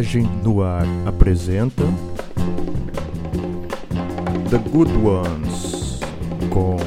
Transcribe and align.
Legend 0.00 0.42
no 0.42 0.62
ar 0.62 0.86
apresenta 1.04 1.84
The 4.48 4.56
Good 4.72 4.96
Ones 5.04 6.00
com 6.48 6.78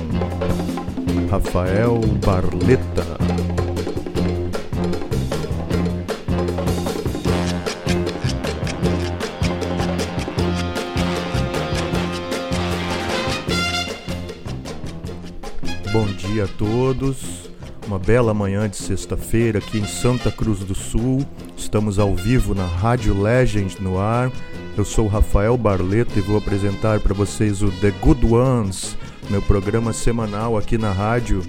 Rafael 1.30 2.00
Barleta. 2.26 3.06
Bom 15.92 16.06
dia 16.18 16.46
a 16.46 16.48
todos. 16.48 17.43
Uma 17.94 18.00
bela 18.00 18.34
manhã 18.34 18.68
de 18.68 18.76
sexta-feira 18.76 19.60
aqui 19.60 19.78
em 19.78 19.86
Santa 19.86 20.32
Cruz 20.32 20.62
do 20.62 20.74
Sul. 20.74 21.24
Estamos 21.56 22.00
ao 22.00 22.16
vivo 22.16 22.56
na 22.56 22.66
Rádio 22.66 23.22
Legend 23.22 23.80
no 23.80 24.00
ar. 24.00 24.32
Eu 24.76 24.84
sou 24.84 25.06
Rafael 25.06 25.56
Barleto 25.56 26.18
e 26.18 26.22
vou 26.24 26.40
apresentar 26.40 27.00
para 27.02 27.14
vocês 27.14 27.62
o 27.62 27.70
The 27.70 27.92
Good 27.92 28.26
Ones, 28.26 28.98
meu 29.30 29.44
programa 29.44 29.94
semanal 29.94 30.58
aqui 30.58 30.76
na 30.76 30.92
rádio, 30.92 31.44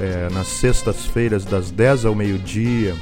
é, 0.00 0.28
nas 0.30 0.48
sextas-feiras, 0.48 1.44
das 1.44 1.70
10 1.70 2.04
ao 2.04 2.16
meio-dia. 2.16 2.96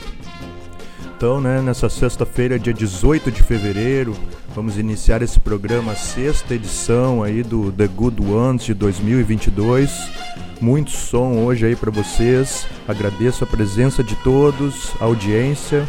Então, 1.24 1.40
né, 1.40 1.62
nessa 1.62 1.88
sexta-feira, 1.88 2.58
dia 2.58 2.74
18 2.74 3.32
de 3.32 3.42
fevereiro, 3.42 4.14
vamos 4.54 4.76
iniciar 4.76 5.22
esse 5.22 5.40
programa, 5.40 5.94
sexta 5.94 6.54
edição 6.54 7.22
aí 7.22 7.42
do 7.42 7.72
The 7.72 7.86
Good 7.86 8.22
Ones 8.22 8.64
de 8.64 8.74
2022 8.74 10.10
muito 10.60 10.90
som 10.90 11.38
hoje 11.38 11.64
aí 11.64 11.74
para 11.74 11.90
vocês. 11.90 12.66
Agradeço 12.86 13.42
a 13.42 13.46
presença 13.46 14.04
de 14.04 14.14
todos, 14.16 14.92
a 15.00 15.06
audiência. 15.06 15.88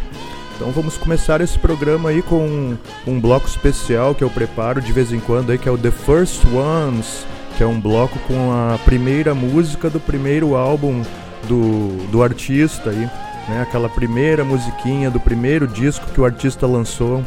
Então 0.56 0.72
vamos 0.72 0.96
começar 0.98 1.42
esse 1.42 1.60
programa 1.60 2.12
aí 2.12 2.22
com 2.22 2.40
um, 2.40 2.78
um, 3.06 3.20
bloco 3.20 3.46
especial 3.46 4.16
que 4.16 4.24
eu 4.24 4.30
preparo 4.30 4.80
de 4.82 4.94
vez 4.94 5.12
em 5.12 5.20
quando 5.20 5.52
aí, 5.52 5.58
que 5.58 5.68
é 5.68 5.72
o 5.72 5.78
The 5.78 5.92
First 5.92 6.46
Ones, 6.46 7.26
que 7.58 7.64
é 7.64 7.68
um 7.68 7.78
bloco 7.78 8.18
com 8.20 8.54
a 8.54 8.78
primeira 8.86 9.36
música 9.36 9.90
do 9.90 10.00
primeiro 10.00 10.56
álbum 10.56 11.04
do, 11.46 12.08
do 12.10 12.24
artista 12.24 12.90
aí, 12.90 13.10
né? 13.48 13.62
Aquela 13.62 13.90
primeira 13.90 14.44
musiquinha 14.44 15.10
do 15.10 15.20
primeiro 15.20 15.68
disco 15.68 16.06
que 16.14 16.22
o 16.22 16.26
artista 16.26 16.66
lançou. 16.68 17.24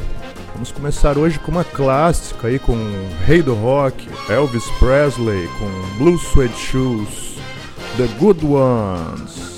Vamos 0.52 0.72
começar 0.72 1.16
hoje 1.16 1.38
com 1.38 1.52
uma 1.52 1.64
clássica 1.64 2.48
aí 2.48 2.58
com 2.58 2.76
Rei 3.24 3.42
do 3.42 3.54
Rock, 3.54 4.08
Elvis 4.28 4.64
Presley, 4.78 5.48
com 5.58 5.98
Blue 5.98 6.18
Suede 6.18 6.56
Shoes, 6.56 7.36
The 7.96 8.06
Good 8.18 8.44
Ones. 8.44 9.57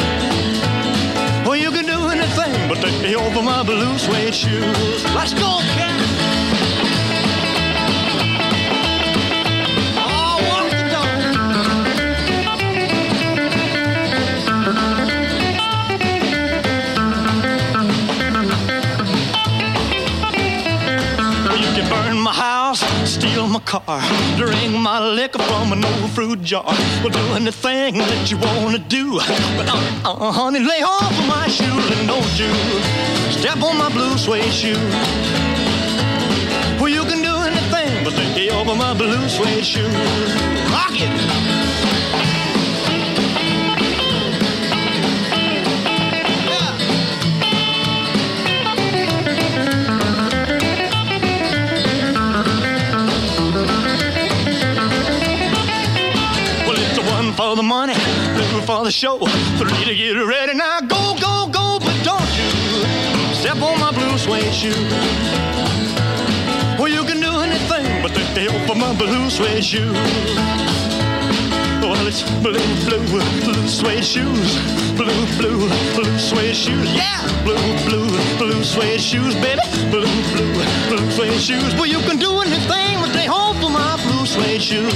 But 2.73 2.79
take 2.79 3.01
me 3.01 3.15
over 3.17 3.41
my 3.43 3.63
blue 3.63 3.97
suede 3.97 4.33
shoes. 4.33 5.03
Let's 5.13 5.33
go, 5.33 5.59
cat. 5.75 5.99
Oh, 9.97 10.39
burn 21.89 22.17
my 22.19 22.33
house, 22.33 22.60
steal 23.51 23.59
my 23.59 23.59
car, 23.65 24.01
drink 24.37 24.77
my 24.77 24.99
liquor 24.99 25.39
from 25.39 25.73
an 25.73 25.83
old 25.83 26.11
fruit 26.11 26.41
jar. 26.41 26.63
Well, 27.03 27.09
do 27.09 27.19
anything 27.33 27.97
that 27.97 28.31
you 28.31 28.37
wanna 28.37 28.79
do, 28.79 29.19
but 29.57 29.67
uh, 29.69 30.11
uh, 30.11 30.31
honey, 30.31 30.59
lay 30.59 30.81
off 30.83 31.11
of 31.11 31.27
my 31.27 31.47
shoes 31.47 31.99
and 31.99 32.07
don't 32.07 32.39
you 32.39 32.51
step 33.31 33.61
on 33.61 33.77
my 33.77 33.89
blue 33.89 34.17
suede 34.17 34.53
shoe. 34.53 34.75
Well, 36.79 36.89
you 36.89 37.03
can 37.03 37.21
do 37.21 37.35
anything 37.35 38.03
but 38.03 38.13
take 38.13 38.51
over 38.51 38.75
my 38.75 38.93
blue 38.93 39.27
suede 39.29 39.65
shoes. 39.65 39.93
Rock 40.71 40.95
it. 40.95 42.20
One 57.31 57.49
for 57.49 57.55
the 57.55 57.63
money, 57.63 57.93
two 57.93 58.61
for 58.61 58.83
the 58.83 58.91
show, 58.91 59.17
three 59.57 59.85
to 59.85 59.95
get 59.95 60.13
ready. 60.13 60.53
Now 60.53 60.79
go, 60.81 61.15
go, 61.19 61.47
go, 61.51 61.79
but 61.79 61.95
don't 62.03 62.31
you 62.37 63.33
step 63.35 63.57
on 63.61 63.79
my 63.79 63.91
blue 63.91 64.17
suede 64.17 64.53
shoe. 64.53 64.73
Well, 66.79 66.89
you 66.89 67.03
can 67.03 67.19
do 67.19 67.31
anything 67.41 68.01
but 68.01 68.13
take 68.13 68.33
the 68.33 68.51
help 68.51 68.69
of 68.69 68.77
my 68.77 68.95
blue 68.95 69.29
suede 69.29 69.63
shoe. 69.63 69.93
Well, 71.81 72.07
it's 72.07 72.23
blue, 72.41 72.59
blue, 72.85 73.05
blue 73.43 73.67
suede 73.67 74.03
shoes. 74.03 74.57
Blue, 74.95 75.25
blue, 75.37 75.69
blue 75.95 76.17
suede 76.17 76.55
shoes. 76.55 76.93
Yeah, 76.93 77.21
blue, 77.43 77.55
blue, 77.85 78.09
blue 78.37 78.63
suede 78.63 79.01
shoes, 79.01 79.35
baby. 79.35 79.61
Blue, 79.89 80.09
blue, 80.33 80.53
blue 80.89 81.11
suede 81.11 81.39
shoes. 81.39 81.73
Well, 81.75 81.87
you 81.87 81.99
can 81.99 82.17
do 82.17 82.41
anything 82.41 82.99
but 82.99 83.13
they 83.13 83.25
hope 83.25 83.57
for 83.57 83.69
my 83.69 83.95
blue 84.03 84.25
suede 84.25 84.61
shoes. 84.61 84.91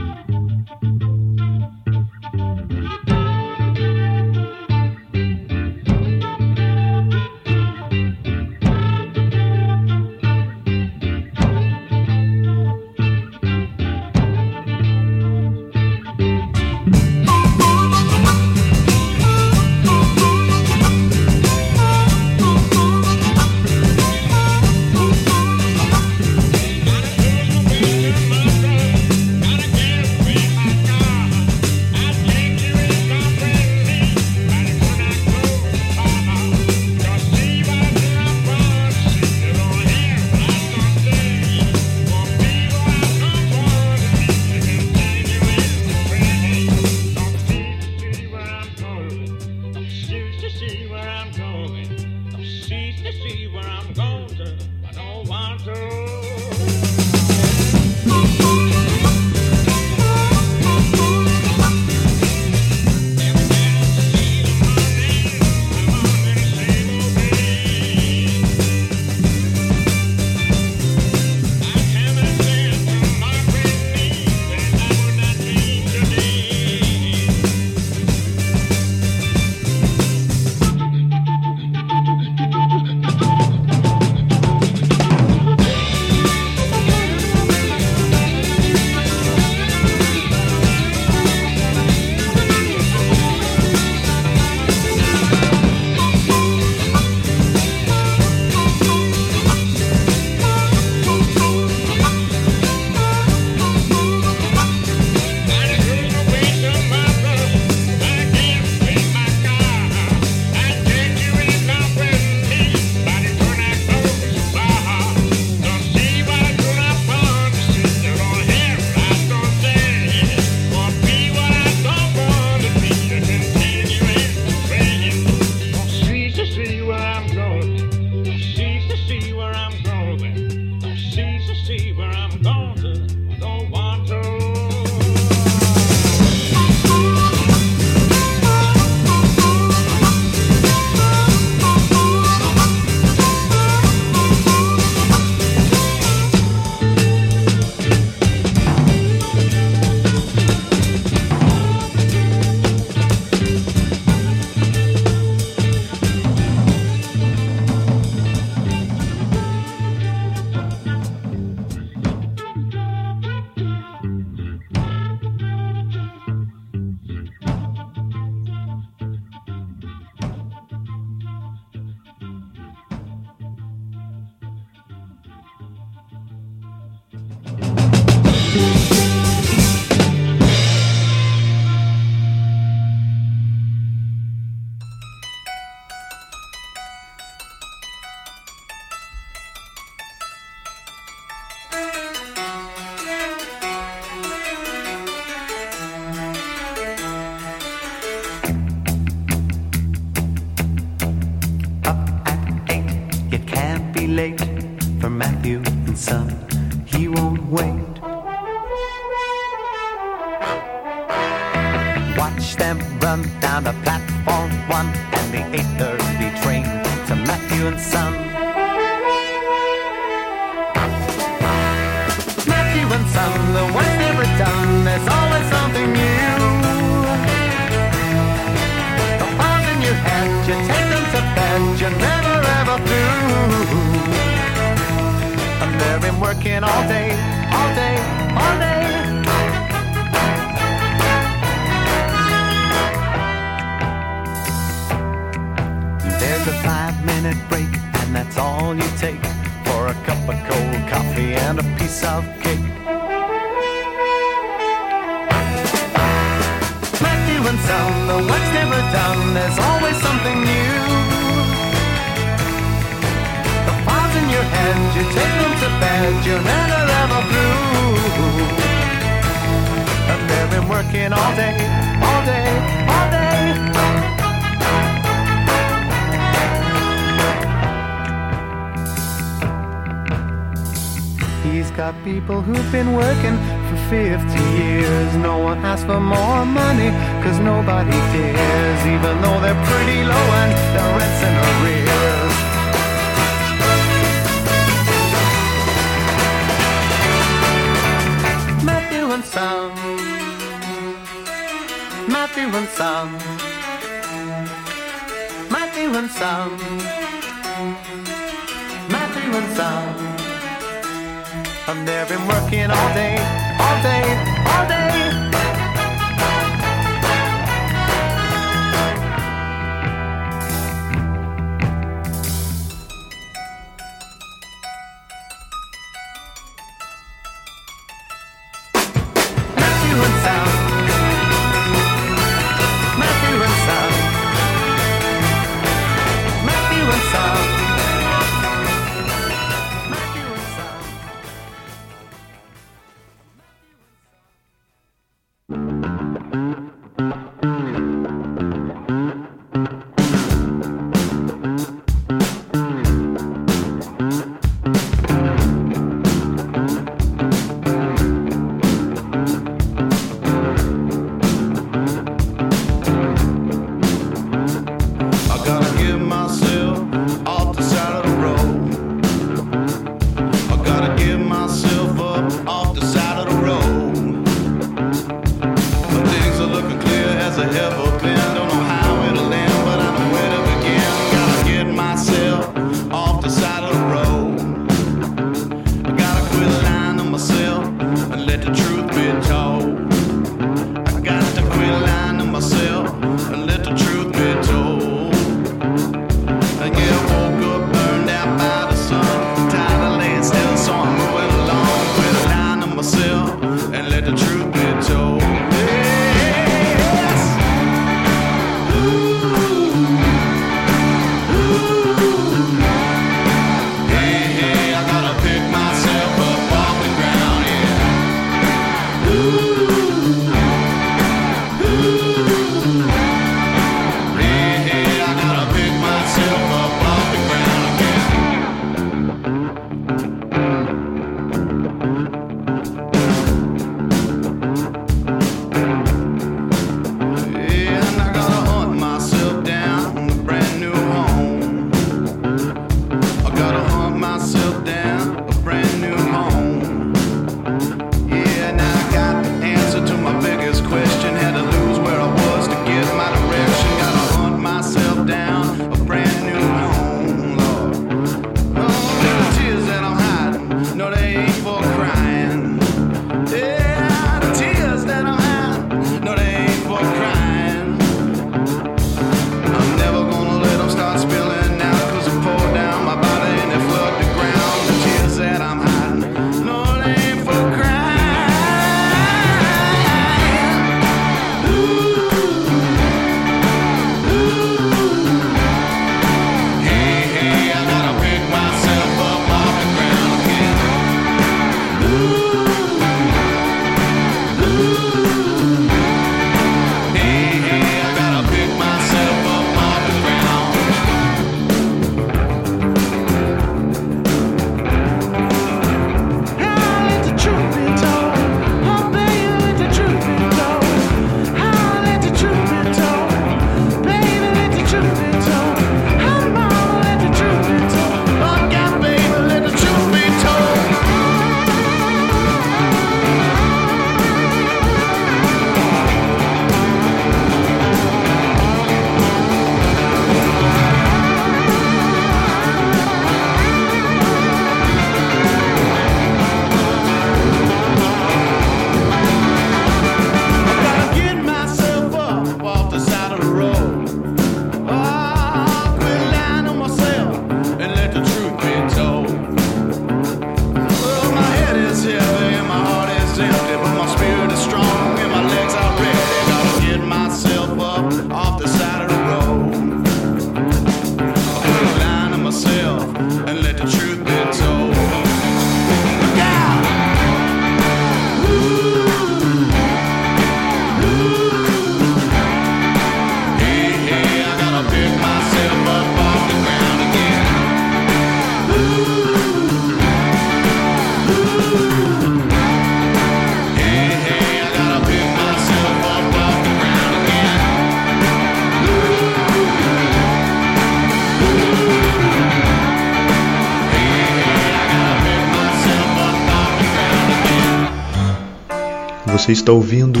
Você 599.28 599.32
está 599.32 599.52
ouvindo 599.52 600.00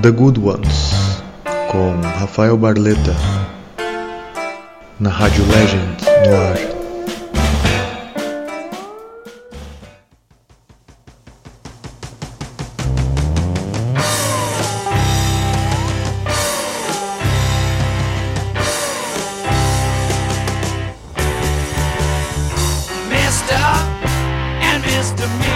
The 0.00 0.10
Good 0.10 0.40
Ones 0.40 1.20
com 1.70 2.00
Rafael 2.18 2.56
Barleta 2.56 3.14
na 4.98 5.10
Rádio 5.10 5.44
Legend 5.48 6.02
no 6.26 6.34
ar. 6.34 6.56
Mr. 23.10 23.58
and 24.62 24.82
Mr. 24.86 25.47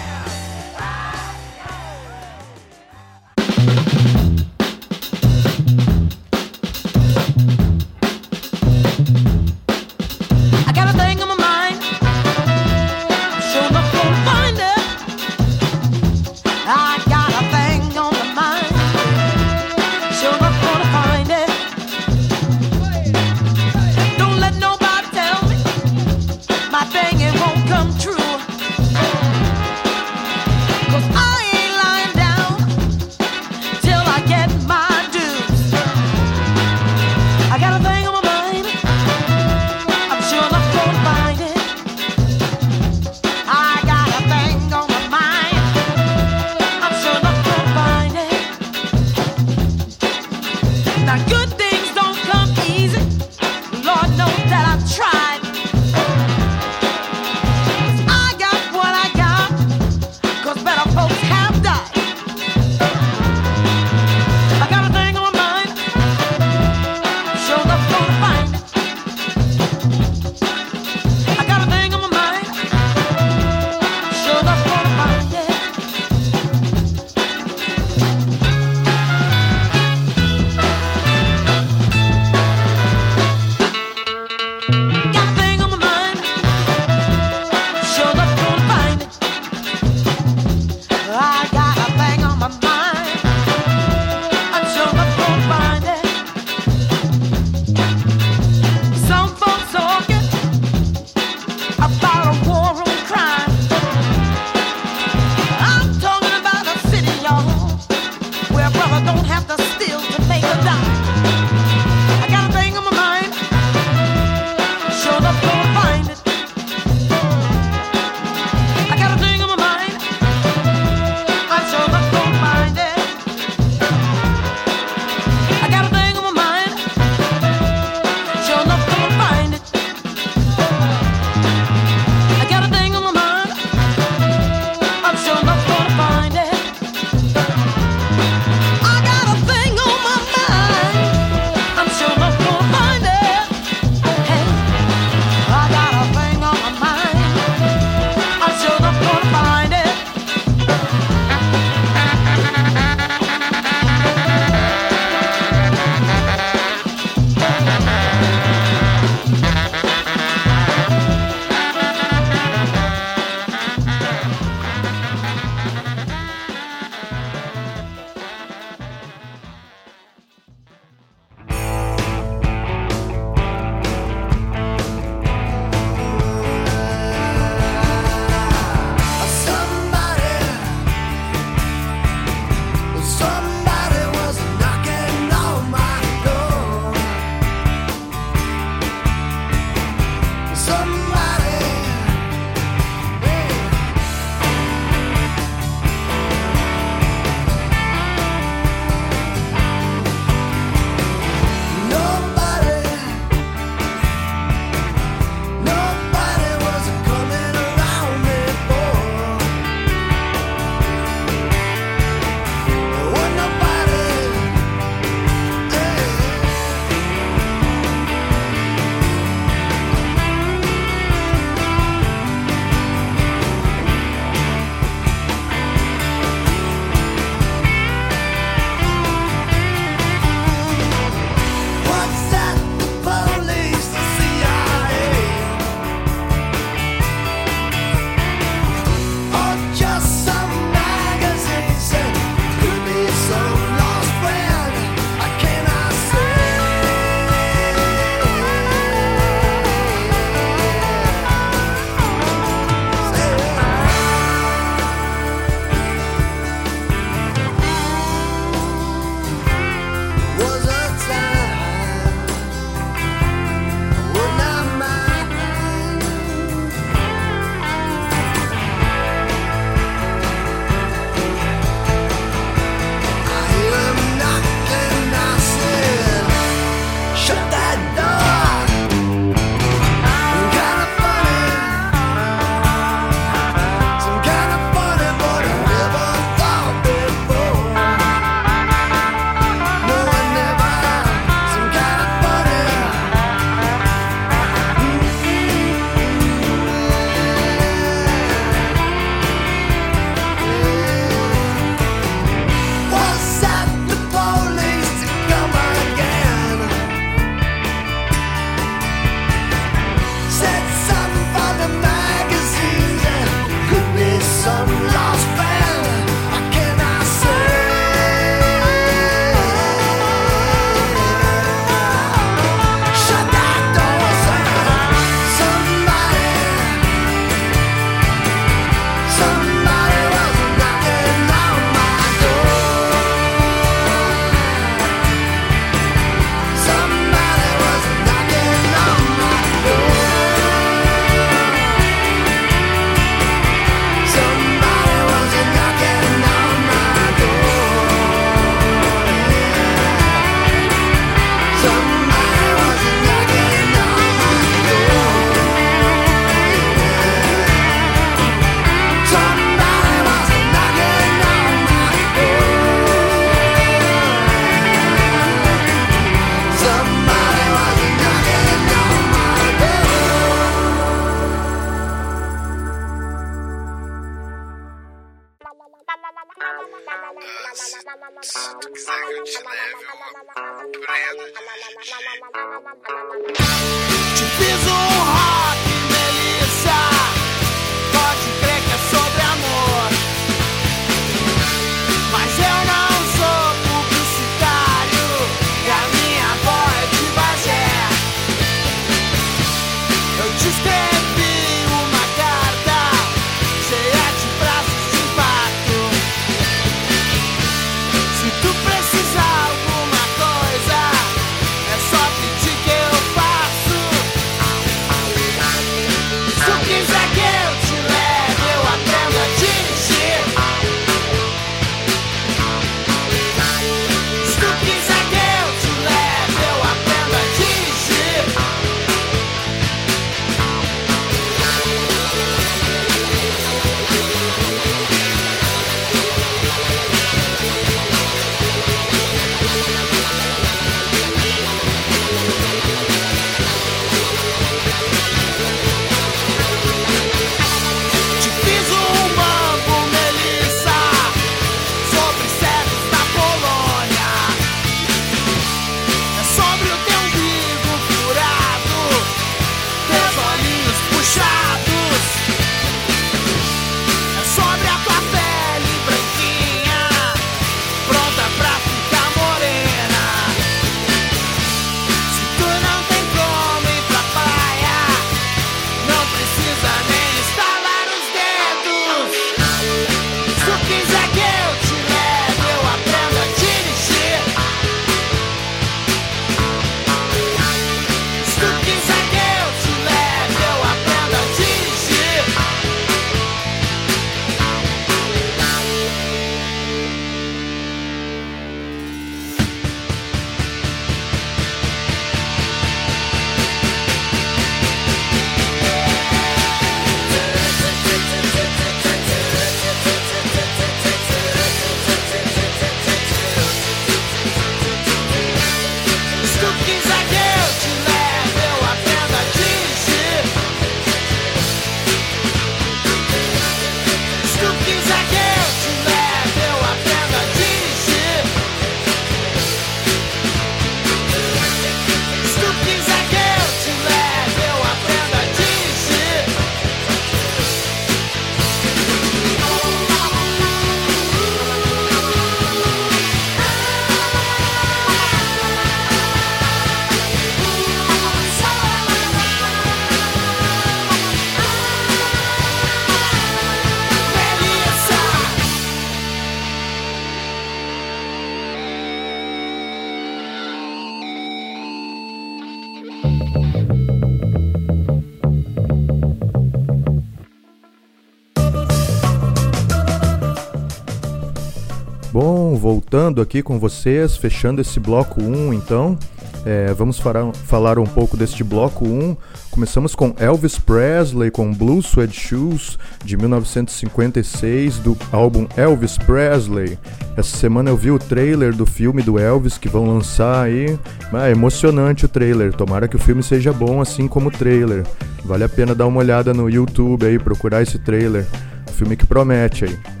voltando 572.61 573.21
aqui 573.21 573.41
com 573.41 573.57
vocês, 573.57 574.15
fechando 574.15 574.61
esse 574.61 574.79
bloco 574.79 575.19
1 575.19 575.51
então. 575.51 575.97
É, 576.45 576.73
vamos 576.73 576.99
falar, 576.99 577.33
falar 577.33 577.79
um 577.79 577.85
pouco 577.85 578.15
deste 578.15 578.43
bloco 578.43 578.85
1. 578.85 579.17
Começamos 579.49 579.95
com 579.95 580.13
Elvis 580.19 580.59
Presley 580.59 581.31
com 581.31 581.51
Blue 581.51 581.81
Suede 581.81 582.13
Shoes 582.13 582.77
de 583.03 583.17
1956 583.17 584.77
do 584.77 584.95
álbum 585.11 585.47
Elvis 585.57 585.97
Presley. 585.97 586.77
Essa 587.17 587.35
semana 587.35 587.71
eu 587.71 587.77
vi 587.77 587.89
o 587.89 587.99
trailer 587.99 588.55
do 588.55 588.65
filme 588.65 589.01
do 589.01 589.17
Elvis 589.17 589.57
que 589.57 589.67
vão 589.67 589.85
lançar 589.85 590.45
aí. 590.45 590.77
Ah, 591.11 591.29
é 591.29 591.31
emocionante 591.31 592.05
o 592.05 592.09
trailer. 592.09 592.53
Tomara 592.53 592.87
que 592.87 592.95
o 592.95 592.99
filme 592.99 593.23
seja 593.23 593.51
bom 593.51 593.81
assim 593.81 594.07
como 594.07 594.29
o 594.29 594.31
trailer. 594.31 594.83
Vale 595.25 595.43
a 595.43 595.49
pena 595.49 595.73
dar 595.73 595.87
uma 595.87 595.99
olhada 595.99 596.31
no 596.31 596.47
YouTube 596.47 597.05
aí, 597.05 597.17
procurar 597.17 597.63
esse 597.63 597.79
trailer. 597.79 598.25
Filme 598.73 598.95
que 598.95 599.05
promete 599.05 599.65
aí. 599.65 600.00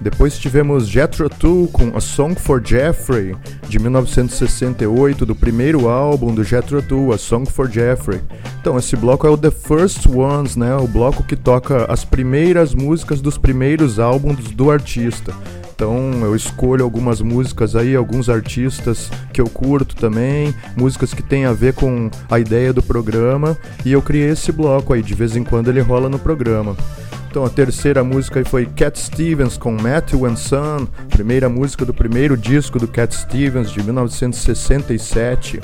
Depois 0.00 0.38
tivemos 0.38 0.86
Jethro 0.88 1.28
Tull 1.28 1.68
com 1.68 1.96
A 1.96 2.00
Song 2.00 2.34
for 2.38 2.62
Jeffrey, 2.64 3.34
de 3.68 3.78
1968, 3.78 5.24
do 5.24 5.34
primeiro 5.34 5.88
álbum 5.88 6.34
do 6.34 6.44
Jethro 6.44 6.82
Tull, 6.82 7.12
A 7.12 7.18
Song 7.18 7.50
for 7.50 7.70
Jeffrey. 7.70 8.20
Então, 8.60 8.78
esse 8.78 8.94
bloco 8.96 9.26
é 9.26 9.30
o 9.30 9.36
The 9.36 9.50
First 9.50 10.06
Ones, 10.06 10.56
né? 10.56 10.76
O 10.76 10.86
bloco 10.86 11.22
que 11.22 11.36
toca 11.36 11.90
as 11.90 12.04
primeiras 12.04 12.74
músicas 12.74 13.20
dos 13.20 13.38
primeiros 13.38 13.98
álbuns 13.98 14.50
do 14.50 14.70
artista. 14.70 15.34
Então 15.76 16.10
eu 16.22 16.34
escolho 16.34 16.82
algumas 16.82 17.20
músicas 17.20 17.76
aí, 17.76 17.94
alguns 17.94 18.30
artistas 18.30 19.10
que 19.30 19.42
eu 19.42 19.46
curto 19.46 19.94
também, 19.94 20.54
músicas 20.74 21.12
que 21.12 21.22
tem 21.22 21.44
a 21.44 21.52
ver 21.52 21.74
com 21.74 22.10
a 22.30 22.40
ideia 22.40 22.72
do 22.72 22.82
programa, 22.82 23.58
e 23.84 23.92
eu 23.92 24.00
criei 24.00 24.30
esse 24.30 24.50
bloco 24.50 24.94
aí, 24.94 25.02
de 25.02 25.14
vez 25.14 25.36
em 25.36 25.44
quando 25.44 25.68
ele 25.68 25.80
rola 25.80 26.08
no 26.08 26.18
programa. 26.18 26.74
Então 27.36 27.44
a 27.44 27.50
terceira 27.50 28.02
música 28.02 28.42
foi 28.46 28.64
Cat 28.64 28.98
Stevens 28.98 29.58
com 29.58 29.70
Matthew 29.70 30.24
and 30.24 30.36
Son, 30.36 30.88
primeira 31.10 31.50
música 31.50 31.84
do 31.84 31.92
primeiro 31.92 32.34
disco 32.34 32.78
do 32.78 32.88
Cat 32.88 33.14
Stevens 33.14 33.70
de 33.70 33.82
1967. 33.82 35.60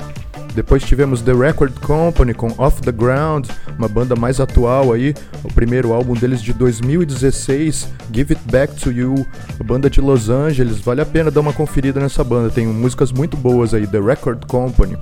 Depois 0.53 0.83
tivemos 0.83 1.23
The 1.23 1.33
Record 1.33 1.73
Company 1.79 2.35
com 2.35 2.53
Off 2.59 2.79
the 2.79 2.91
Ground, 2.91 3.49
uma 3.75 3.87
banda 3.87 4.15
mais 4.15 4.39
atual 4.39 4.93
aí, 4.93 5.15
o 5.43 5.51
primeiro 5.51 5.93
álbum 5.93 6.13
deles 6.13 6.43
de 6.43 6.53
2016, 6.53 7.87
Give 8.13 8.35
It 8.35 8.51
Back 8.51 8.75
to 8.75 8.91
You, 8.91 9.25
a 9.59 9.63
banda 9.63 9.89
de 9.89 9.99
Los 9.99 10.29
Angeles. 10.29 10.77
Vale 10.79 11.01
a 11.01 11.05
pena 11.07 11.31
dar 11.31 11.41
uma 11.41 11.53
conferida 11.53 11.99
nessa 11.99 12.23
banda, 12.23 12.51
tem 12.51 12.67
músicas 12.67 13.11
muito 13.11 13.35
boas 13.35 13.73
aí, 13.73 13.87
The 13.87 13.99
Record 13.99 14.45
Company. 14.45 14.95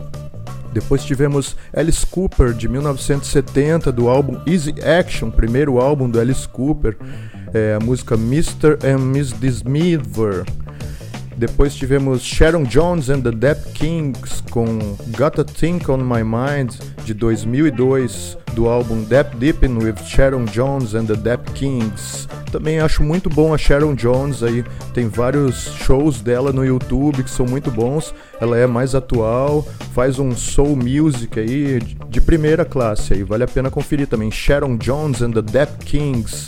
Depois 0.72 1.04
tivemos 1.04 1.56
Alice 1.74 2.06
Cooper, 2.06 2.54
de 2.54 2.68
1970, 2.68 3.92
do 3.92 4.10
álbum 4.10 4.42
Easy 4.48 4.74
Action, 4.82 5.30
primeiro 5.30 5.80
álbum 5.80 6.10
do 6.10 6.20
Alice 6.20 6.48
Cooper, 6.48 6.98
é, 7.54 7.76
a 7.76 7.84
música 7.84 8.16
Mr. 8.16 8.78
and 8.84 9.00
Miss 9.00 9.34
Dismiver. 9.34 10.46
Depois 11.42 11.74
tivemos 11.74 12.22
Sharon 12.22 12.66
Jones 12.66 13.10
and 13.10 13.22
the 13.22 13.32
Dap 13.32 13.60
Kings 13.74 14.44
com 14.52 14.78
Gotta 15.18 15.44
Think 15.44 15.90
on 15.90 15.98
My 15.98 16.24
Mind, 16.24 16.76
de 17.04 17.16
2002, 17.16 18.38
do 18.54 18.70
álbum 18.70 19.04
Dap 19.06 19.36
Deepin 19.38 19.80
with 19.80 19.96
Sharon 20.06 20.46
Jones 20.46 20.94
and 20.94 21.06
the 21.06 21.16
Dap 21.16 21.52
Kings. 21.54 22.28
Também 22.52 22.80
acho 22.80 23.02
muito 23.02 23.28
bom 23.28 23.56
a 23.56 23.58
Sharon 23.58 23.96
Jones 23.96 24.44
aí. 24.44 24.64
Tem 24.94 25.08
vários 25.08 25.74
shows 25.84 26.22
dela 26.22 26.54
no 26.54 26.64
YouTube 26.64 27.24
que 27.24 27.30
são 27.32 27.48
muito 27.48 27.72
bons. 27.72 28.14
Ela 28.40 28.60
é 28.60 28.68
mais 28.68 28.94
atual, 28.94 29.68
faz 29.96 30.20
um 30.20 30.36
soul 30.36 30.76
music 30.76 31.40
aí 31.40 31.80
de 32.08 32.22
primeira 32.22 32.66
classe 32.66 33.16
aí. 33.16 33.24
Vale 33.24 33.46
a 33.46 33.48
pena 33.48 33.72
conferir 33.72 34.06
também. 34.06 34.30
Sharon 34.30 34.78
Jones 34.78 35.24
and 35.24 35.32
the 35.32 35.42
Dead 35.42 35.70
Kings. 35.86 36.46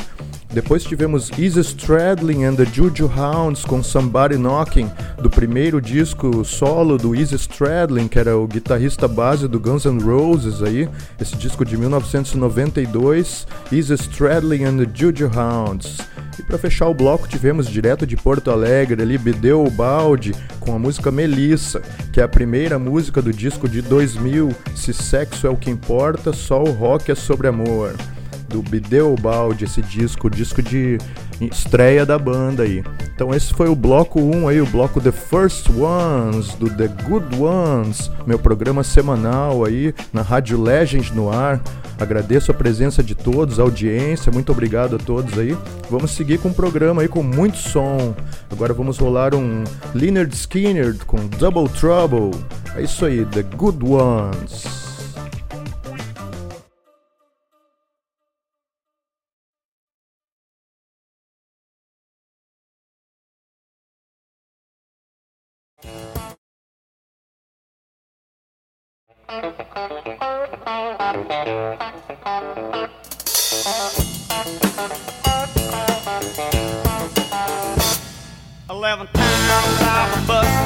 Depois 0.54 0.84
tivemos 0.84 1.32
Easy 1.32 1.62
Stradlin 1.62 2.44
and 2.44 2.56
the 2.56 2.66
Juju 2.66 3.08
Hounds 3.08 3.66
com 3.66 3.82
Somebody 3.82 4.38
Knocking, 4.38 4.88
do 5.20 5.28
primeiro 5.28 5.82
disco 5.82 6.46
solo 6.46 6.96
do 6.96 7.16
Easy 7.16 7.34
Stradlin, 7.36 8.08
que 8.08 8.20
era 8.20 8.38
o 8.38 8.46
guitarrista 8.46 9.08
base 9.08 9.48
do 9.48 9.60
Guns 9.60 9.86
N' 9.86 10.00
Roses 10.00 10.62
aí, 10.62 10.88
esse 11.20 11.36
disco 11.38 11.66
de 11.66 11.76
1992, 11.76 13.48
Easy 13.72 13.96
Stradlin 13.96 14.66
and 14.66 14.78
the 14.78 14.88
Juju 14.94 15.32
Hounds. 15.36 15.98
E 16.38 16.44
para 16.44 16.60
fechar 16.60 16.88
o 16.88 16.94
bloco 16.94 17.28
tivemos 17.28 17.68
direto 17.68 18.06
de 18.06 18.16
Porto 18.16 18.52
Alegre 18.52 19.02
ali 19.02 19.18
Bideu 19.18 19.68
Balde 19.72 20.36
com 20.60 20.76
a 20.76 20.80
música 20.80 21.10
Melissa, 21.12 21.82
que 22.12 22.22
é 22.22 22.24
a 22.24 22.28
primeira 22.28 22.78
música 22.78 23.24
do 23.24 23.34
disco 23.34 23.68
de 23.68 23.82
2000, 23.82 24.56
Se 24.76 24.94
Sexo 24.94 25.48
é 25.48 25.50
o 25.50 25.58
que 25.58 25.72
Importa, 25.72 26.32
Só 26.32 26.62
o 26.62 26.72
Rock 26.72 27.12
é 27.12 27.16
sobre 27.16 27.48
Amor 27.48 27.96
do 28.54 28.62
Bideu 28.62 29.16
Balde, 29.20 29.66
esse 29.66 29.82
disco, 29.82 30.30
disco 30.30 30.62
de 30.62 31.00
estreia 31.42 32.06
da 32.06 32.20
banda 32.20 32.62
aí. 32.62 32.84
Então 33.16 33.34
esse 33.34 33.52
foi 33.52 33.68
o 33.68 33.76
bloco 33.76 34.22
1 34.22 34.48
aí, 34.48 34.62
o 34.62 34.66
bloco 34.68 35.02
The 35.02 35.12
First 35.12 35.70
Ones, 35.72 36.54
do 36.54 36.70
The 36.70 36.88
Good 36.88 37.42
Ones, 37.42 38.12
meu 38.28 38.38
programa 38.38 38.84
semanal 38.84 39.66
aí 39.66 39.92
na 40.13 40.22
Rádio 40.22 40.62
Legend 40.62 41.16
no 41.16 41.32
ar. 41.32 41.60
Agradeço 42.00 42.52
a 42.52 42.54
presença 42.54 43.02
de 43.02 43.16
todos, 43.16 43.60
a 43.60 43.63
audiência, 43.63 44.32
muito 44.32 44.52
obrigado 44.52 44.98
a 44.98 45.00
todos 45.00 45.38
aí. 45.39 45.58
Vamos 45.89 46.12
seguir 46.12 46.38
com 46.38 46.50
o 46.50 46.54
programa 46.54 47.02
aí 47.02 47.08
com 47.08 47.24
muito 47.24 47.58
som. 47.58 48.13
Agora 48.52 48.72
vamos 48.72 49.00
rolar 49.00 49.34
um 49.34 49.63
Leonard 49.96 50.34
Skinner 50.36 50.96
com 51.08 51.26
Double 51.26 51.68
Trouble. 51.70 52.39
É 52.76 52.84
isso 52.84 53.04
aí, 53.04 53.26
The 53.26 53.42
Good 53.42 53.84
Ones. 53.84 54.92
Eleven 71.43 71.75
times 79.08 79.82
I've 79.82 80.25
busted, 80.25 80.62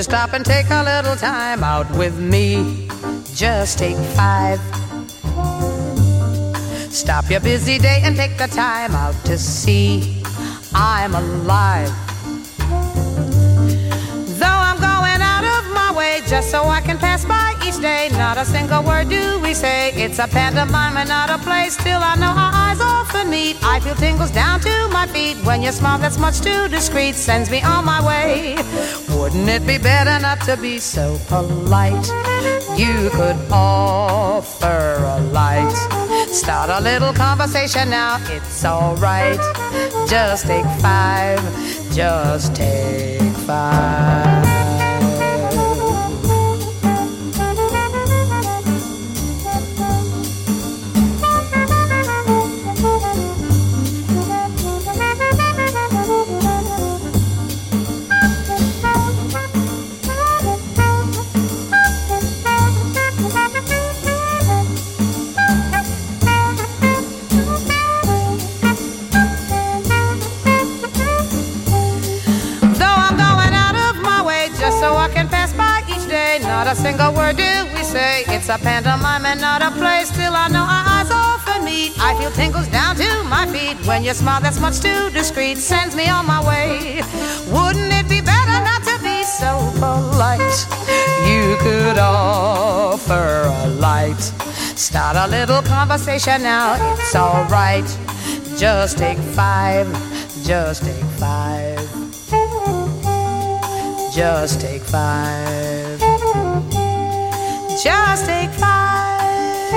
Won't 0.00 0.08
stop 0.08 0.32
and 0.32 0.46
take 0.46 0.70
a 0.70 0.82
little 0.82 1.14
time 1.14 1.62
out 1.62 1.86
with 1.94 2.18
me? 2.18 2.88
Just 3.34 3.78
take 3.78 3.98
five. 4.16 4.58
Stop 6.90 7.28
your 7.28 7.40
busy 7.40 7.76
day 7.76 8.00
and 8.02 8.16
take 8.16 8.38
the 8.38 8.46
time 8.46 8.94
out 8.94 9.14
to 9.26 9.36
see 9.36 10.22
I'm 10.74 11.14
alive. 11.14 11.92
Though 14.40 14.60
I'm 14.68 14.80
going 14.80 15.20
out 15.20 15.44
of 15.44 15.70
my 15.74 15.92
way 15.94 16.22
just 16.26 16.50
so 16.50 16.64
I 16.64 16.80
can 16.80 16.96
pass 16.96 17.26
by 17.26 17.54
each 17.62 17.78
day, 17.82 18.08
not 18.12 18.38
a 18.38 18.46
single 18.46 18.82
word 18.82 19.10
do 19.10 19.38
we 19.40 19.52
say. 19.52 19.92
It's 19.92 20.18
a 20.18 20.26
pantomime 20.26 20.96
and 20.96 21.10
not 21.10 21.28
a 21.28 21.36
play. 21.44 21.68
Still, 21.68 22.00
I 22.02 22.14
know 22.14 22.32
our 22.32 22.54
eyes 22.54 22.80
often 22.80 23.28
meet. 23.28 23.58
I 23.62 23.80
feel 23.80 23.96
tingles 23.96 24.30
down 24.30 24.60
to 24.60 24.88
my 24.88 25.06
feet 25.08 25.36
when 25.44 25.60
your 25.60 25.72
smile 25.72 25.98
that's 25.98 26.16
much 26.16 26.40
too 26.40 26.68
discreet 26.68 27.16
sends 27.16 27.50
me 27.50 27.60
on 27.60 27.84
my 27.84 28.00
way. 28.06 28.56
Wouldn't 29.30 29.48
it 29.48 29.64
be 29.64 29.78
better 29.78 30.18
not 30.18 30.40
to 30.46 30.56
be 30.56 30.80
so 30.80 31.16
polite? 31.28 32.08
You 32.76 33.10
could 33.10 33.36
offer 33.52 35.04
a 35.04 35.20
light. 35.30 35.72
Start 36.32 36.68
a 36.70 36.80
little 36.80 37.12
conversation 37.12 37.90
now, 37.90 38.18
it's 38.28 38.64
alright. 38.64 39.38
Just 40.08 40.48
take 40.48 40.66
five, 40.82 41.40
just 41.92 42.56
take 42.56 43.22
five. 43.46 44.39
Not 76.64 76.76
a 76.76 76.76
single 76.76 77.10
word 77.14 77.38
do 77.38 77.52
we 77.74 77.82
say. 77.82 78.22
It's 78.28 78.50
a 78.50 78.58
pantomime 78.58 79.24
and 79.24 79.40
not 79.40 79.62
a 79.62 79.70
play. 79.70 80.04
Still, 80.04 80.34
I 80.34 80.48
know 80.48 80.66
our 80.76 80.84
eyes 80.96 81.10
often 81.10 81.64
meet. 81.64 81.92
I 81.98 82.14
feel 82.18 82.30
tingles 82.32 82.68
down 82.68 82.96
to 82.96 83.08
my 83.24 83.46
feet 83.46 83.78
when 83.86 84.02
your 84.02 84.12
smile 84.12 84.42
that's 84.42 84.60
much 84.60 84.80
too 84.80 85.08
discreet 85.10 85.56
sends 85.56 85.96
me 85.96 86.10
on 86.10 86.26
my 86.26 86.40
way. 86.46 87.00
Wouldn't 87.54 87.90
it 88.00 88.06
be 88.10 88.20
better 88.20 88.58
not 88.68 88.82
to 88.90 88.96
be 89.02 89.24
so 89.24 89.52
polite? 89.80 90.58
You 91.30 91.56
could 91.64 91.96
offer 91.96 93.48
a 93.64 93.66
light. 93.80 94.20
Start 94.76 95.16
a 95.16 95.28
little 95.28 95.62
conversation 95.62 96.42
now, 96.42 96.76
it's 96.92 97.16
alright. 97.16 97.88
Just 98.58 98.98
take 98.98 99.18
five, 99.32 99.86
just 100.44 100.84
take 100.84 101.08
five. 101.24 101.80
Just 104.12 104.60
take 104.60 104.82
five. 104.82 105.69
Just 107.82 108.26
take 108.26 108.50
five. 108.50 109.70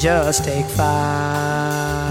Just 0.00 0.44
take 0.44 0.66
five. 0.66 2.05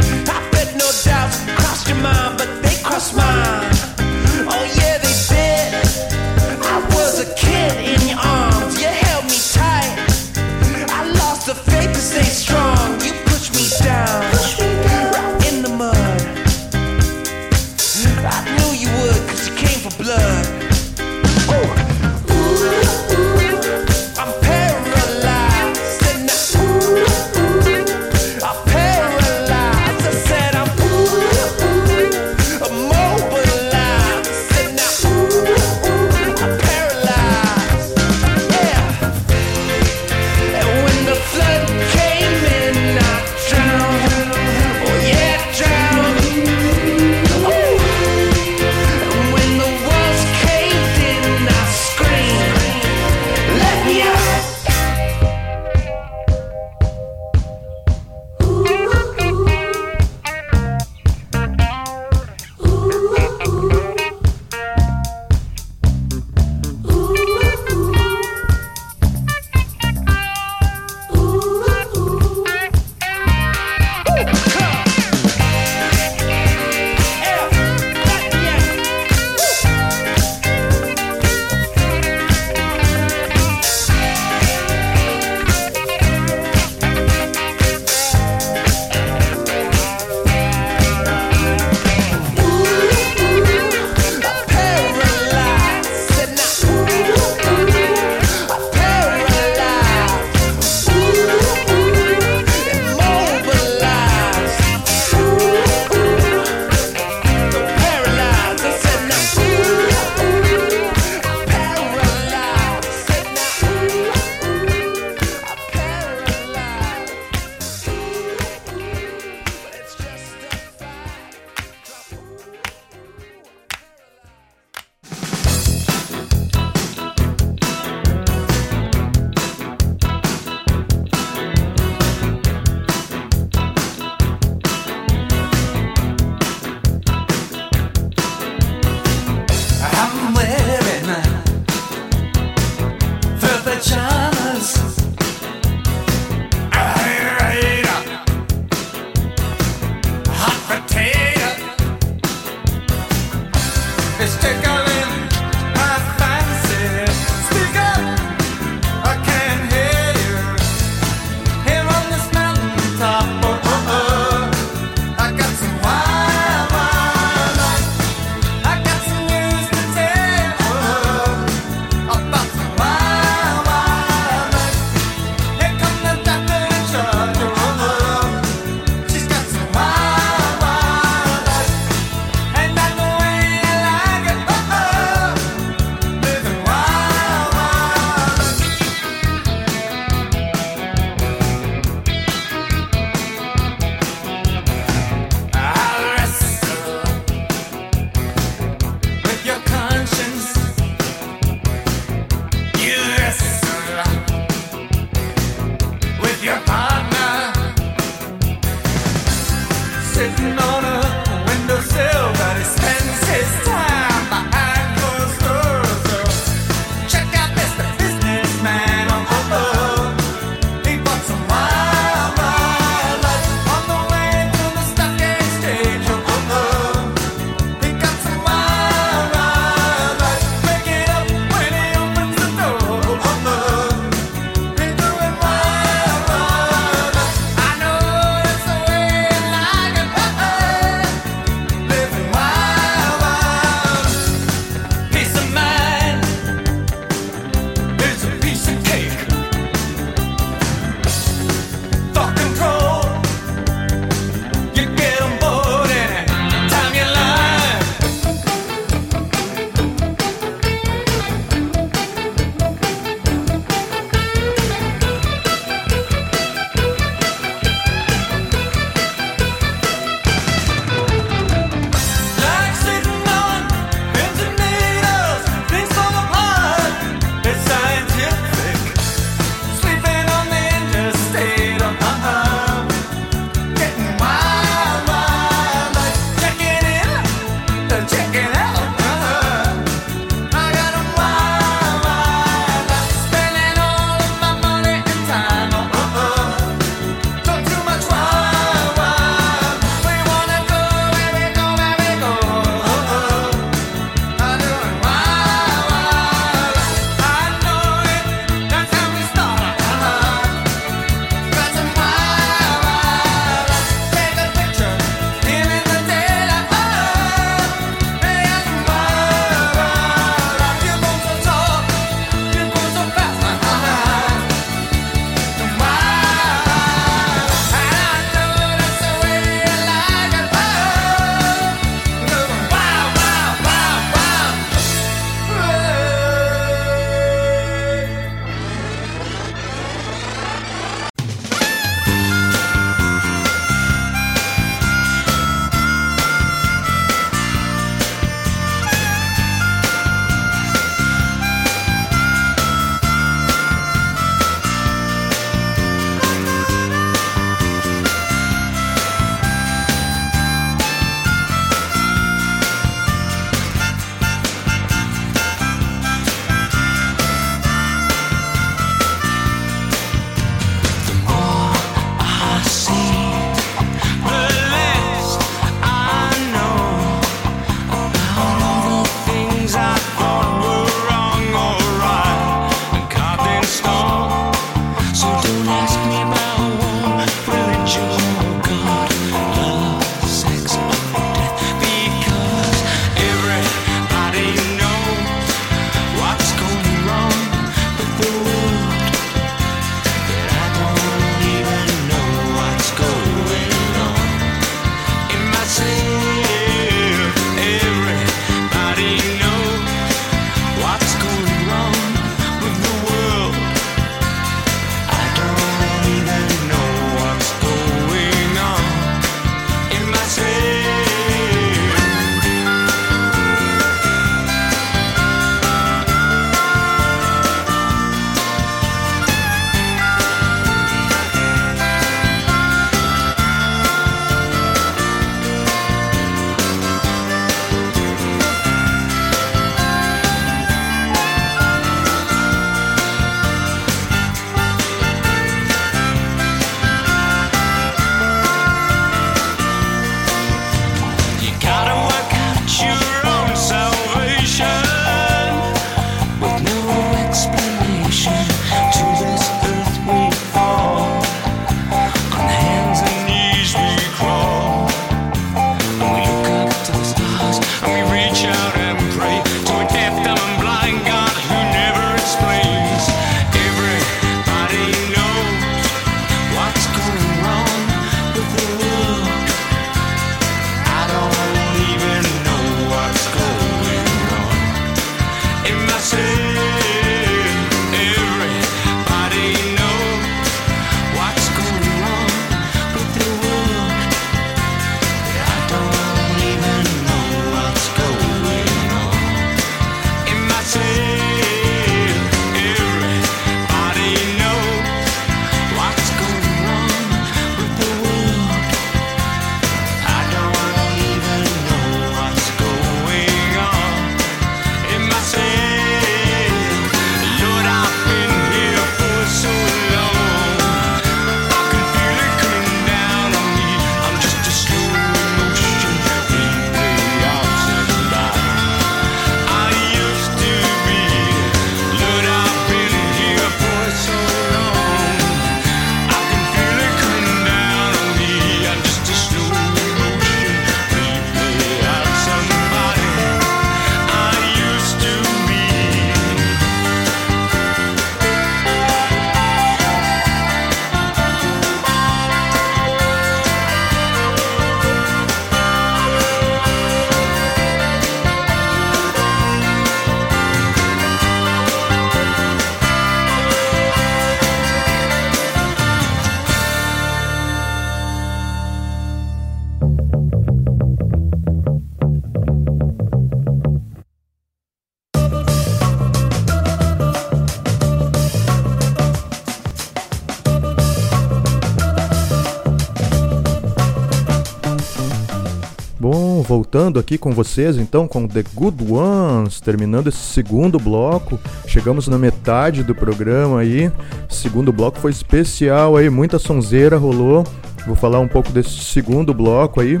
Voltando 586.58 586.98
aqui 586.98 587.16
com 587.16 587.30
vocês 587.30 587.76
então 587.76 588.08
com 588.08 588.26
The 588.26 588.42
Good 588.52 588.92
Ones, 588.92 589.60
terminando 589.60 590.08
esse 590.08 590.18
segundo 590.18 590.76
bloco. 590.76 591.38
Chegamos 591.68 592.08
na 592.08 592.18
metade 592.18 592.82
do 592.82 592.96
programa 592.96 593.60
aí. 593.60 593.92
Segundo 594.28 594.72
bloco 594.72 594.98
foi 594.98 595.12
especial 595.12 595.96
aí, 595.96 596.10
muita 596.10 596.36
sonzeira 596.36 596.98
rolou. 596.98 597.46
Vou 597.86 597.94
falar 597.94 598.18
um 598.18 598.26
pouco 598.26 598.50
desse 598.50 598.70
segundo 598.70 599.32
bloco 599.32 599.80
aí. 599.80 600.00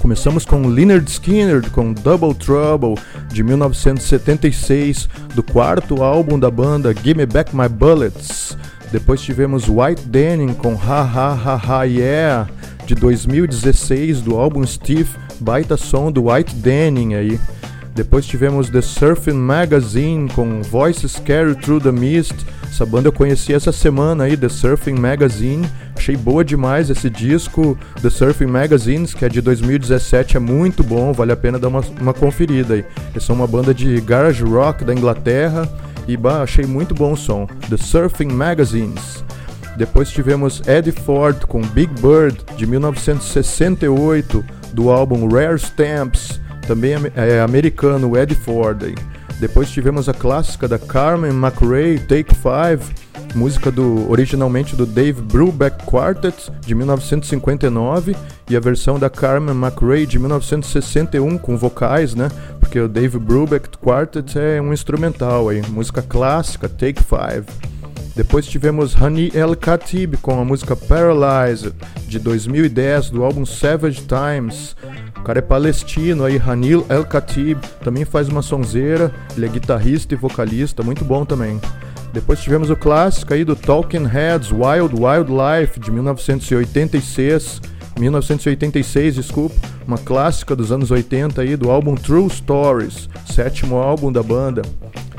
Começamos 0.00 0.46
com 0.46 0.66
Leonard 0.66 1.10
Skinner 1.10 1.70
com 1.70 1.92
Double 1.92 2.32
Trouble 2.32 2.94
de 3.30 3.42
1976, 3.42 5.10
do 5.34 5.42
quarto 5.42 6.02
álbum 6.02 6.38
da 6.38 6.50
banda 6.50 6.94
Gimme 6.94 7.26
Back 7.26 7.54
My 7.54 7.68
Bullets. 7.68 8.56
Depois 8.90 9.20
tivemos 9.20 9.68
White 9.68 10.06
Denim 10.06 10.54
com 10.54 10.74
Ha 10.74 11.02
Ha 11.02 11.34
Ha 11.34 11.54
Ha 11.56 11.84
Yeah 11.84 12.48
de 12.86 12.94
2016 12.94 14.20
do 14.22 14.36
álbum 14.36 14.64
Steve, 14.64 15.10
baita 15.40 15.76
som 15.76 16.10
do 16.10 16.30
White 16.30 16.54
Denim 16.56 17.14
aí. 17.14 17.38
Depois 17.94 18.26
tivemos 18.26 18.68
The 18.68 18.82
Surfing 18.82 19.32
Magazine 19.32 20.28
com 20.28 20.60
Voices 20.62 21.18
Carry 21.18 21.54
Through 21.54 21.80
the 21.80 21.92
Mist. 21.92 22.34
Essa 22.64 22.84
banda 22.84 23.08
eu 23.08 23.12
conheci 23.12 23.54
essa 23.54 23.72
semana 23.72 24.24
aí, 24.24 24.36
The 24.36 24.50
Surfing 24.50 24.96
Magazine. 24.96 25.66
Achei 25.96 26.14
boa 26.14 26.44
demais 26.44 26.90
esse 26.90 27.08
disco, 27.08 27.76
The 28.02 28.10
Surfing 28.10 28.48
Magazines, 28.48 29.14
que 29.14 29.24
é 29.24 29.30
de 29.30 29.40
2017, 29.40 30.36
é 30.36 30.40
muito 30.40 30.84
bom, 30.84 31.10
vale 31.10 31.32
a 31.32 31.36
pena 31.36 31.58
dar 31.58 31.68
uma, 31.68 31.80
uma 31.98 32.12
conferida 32.12 32.74
aí. 32.74 32.84
Eles 33.12 33.24
são 33.24 33.34
uma 33.34 33.46
banda 33.46 33.72
de 33.72 33.98
garage 34.02 34.44
rock 34.44 34.84
da 34.84 34.92
Inglaterra 34.92 35.66
e 36.06 36.18
bah, 36.18 36.42
achei 36.42 36.66
muito 36.66 36.94
bom 36.94 37.12
o 37.12 37.16
som. 37.16 37.46
The 37.70 37.78
Surfing 37.78 38.28
Magazines. 38.28 39.24
Depois 39.78 40.10
tivemos 40.10 40.62
Eddie 40.66 40.92
Ford 40.92 41.46
com 41.46 41.62
Big 41.62 41.92
Bird 42.00 42.38
de 42.58 42.66
1968 42.66 44.44
do 44.76 44.90
álbum 44.90 45.26
Rare 45.26 45.58
Stamps, 45.58 46.38
também 46.66 46.92
é 47.16 47.40
americano 47.40 48.14
Eddie 48.14 48.36
Ford. 48.36 48.84
Aí. 48.84 48.94
Depois 49.40 49.70
tivemos 49.70 50.06
a 50.06 50.12
clássica 50.12 50.68
da 50.68 50.78
Carmen 50.78 51.30
McRae 51.30 51.98
Take 51.98 52.34
Five, 52.34 52.84
música 53.34 53.70
do 53.70 54.10
originalmente 54.10 54.76
do 54.76 54.84
Dave 54.84 55.22
Brubeck 55.22 55.82
Quartet 55.86 56.52
de 56.60 56.74
1959 56.74 58.14
e 58.50 58.56
a 58.56 58.60
versão 58.60 58.98
da 58.98 59.08
Carmen 59.08 59.56
McRae 59.56 60.06
de 60.06 60.18
1961 60.18 61.38
com 61.38 61.56
vocais, 61.56 62.14
né? 62.14 62.28
Porque 62.60 62.78
o 62.78 62.88
Dave 62.88 63.18
Brubeck 63.18 63.78
Quartet 63.78 64.38
é 64.38 64.60
um 64.60 64.74
instrumental 64.74 65.48
aí, 65.48 65.62
música 65.70 66.02
clássica 66.02 66.68
Take 66.68 67.02
Five. 67.02 67.46
Depois 68.16 68.46
tivemos 68.46 68.96
Hani 68.96 69.30
El 69.34 69.54
Khatib 69.54 70.16
com 70.22 70.40
a 70.40 70.44
música 70.44 70.74
Paralyzed 70.74 71.74
de 72.08 72.18
2010 72.18 73.10
do 73.10 73.22
álbum 73.22 73.44
Savage 73.44 74.06
Times. 74.06 74.74
O 75.18 75.22
cara 75.22 75.40
é 75.40 75.42
palestino 75.42 76.24
aí, 76.24 76.40
Hanil 76.44 76.86
El 76.88 77.02
Khatib, 77.02 77.58
também 77.84 78.06
faz 78.06 78.28
uma 78.28 78.40
sonzeira, 78.40 79.12
ele 79.36 79.44
é 79.44 79.48
guitarrista 79.50 80.14
e 80.14 80.16
vocalista, 80.16 80.82
muito 80.82 81.04
bom 81.04 81.26
também. 81.26 81.60
Depois 82.10 82.40
tivemos 82.40 82.70
o 82.70 82.76
clássico 82.76 83.34
aí 83.34 83.44
do 83.44 83.54
Talking 83.54 84.06
Heads, 84.06 84.50
Wild 84.50 84.94
Wild 84.94 85.30
Life 85.30 85.78
de 85.78 85.90
1986. 85.90 87.60
1986, 87.98 89.14
desculpa, 89.14 89.54
uma 89.86 89.98
clássica 89.98 90.56
dos 90.56 90.72
anos 90.72 90.90
80 90.90 91.42
aí 91.42 91.56
do 91.56 91.70
álbum 91.70 91.94
True 91.94 92.28
Stories, 92.30 93.08
sétimo 93.26 93.76
álbum 93.76 94.10
da 94.10 94.22
banda. 94.22 94.62